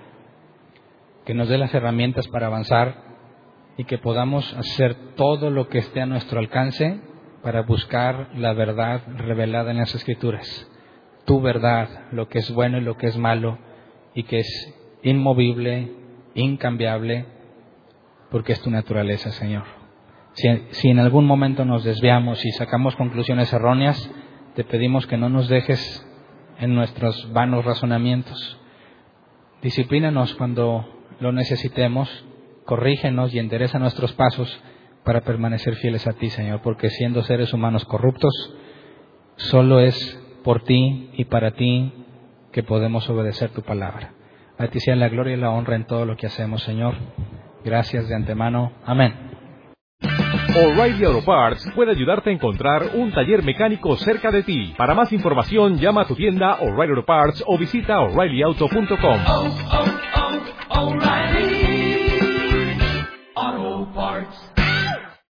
[1.25, 3.12] que nos dé las herramientas para avanzar
[3.77, 6.99] y que podamos hacer todo lo que esté a nuestro alcance
[7.41, 10.69] para buscar la verdad revelada en las Escrituras.
[11.25, 13.57] Tu verdad, lo que es bueno y lo que es malo,
[14.13, 15.91] y que es inmovible,
[16.35, 17.25] incambiable,
[18.31, 19.63] porque es tu naturaleza, Señor.
[20.33, 24.09] Si, en algún momento nos desviamos y sacamos conclusiones erróneas,
[24.55, 26.07] te pedimos que no nos dejes
[26.59, 28.59] en nuestros vanos razonamientos.
[29.61, 32.09] Disciplínanos cuando lo necesitemos,
[32.65, 34.61] corrígenos y endereza nuestros pasos
[35.03, 38.33] para permanecer fieles a ti, Señor, porque siendo seres humanos corruptos,
[39.35, 41.93] solo es por ti y para ti
[42.51, 44.13] que podemos obedecer tu palabra.
[44.57, 46.95] A ti sea la gloria y la honra en todo lo que hacemos, Señor.
[47.65, 48.71] Gracias de antemano.
[48.85, 49.31] Amén.
[50.55, 54.73] O'Reilly Auto Parts puede ayudarte a encontrar un taller mecánico cerca de ti.
[54.77, 59.19] Para más información, llama a tu tienda O'Reilly Auto Parts o visita oreillyauto.com.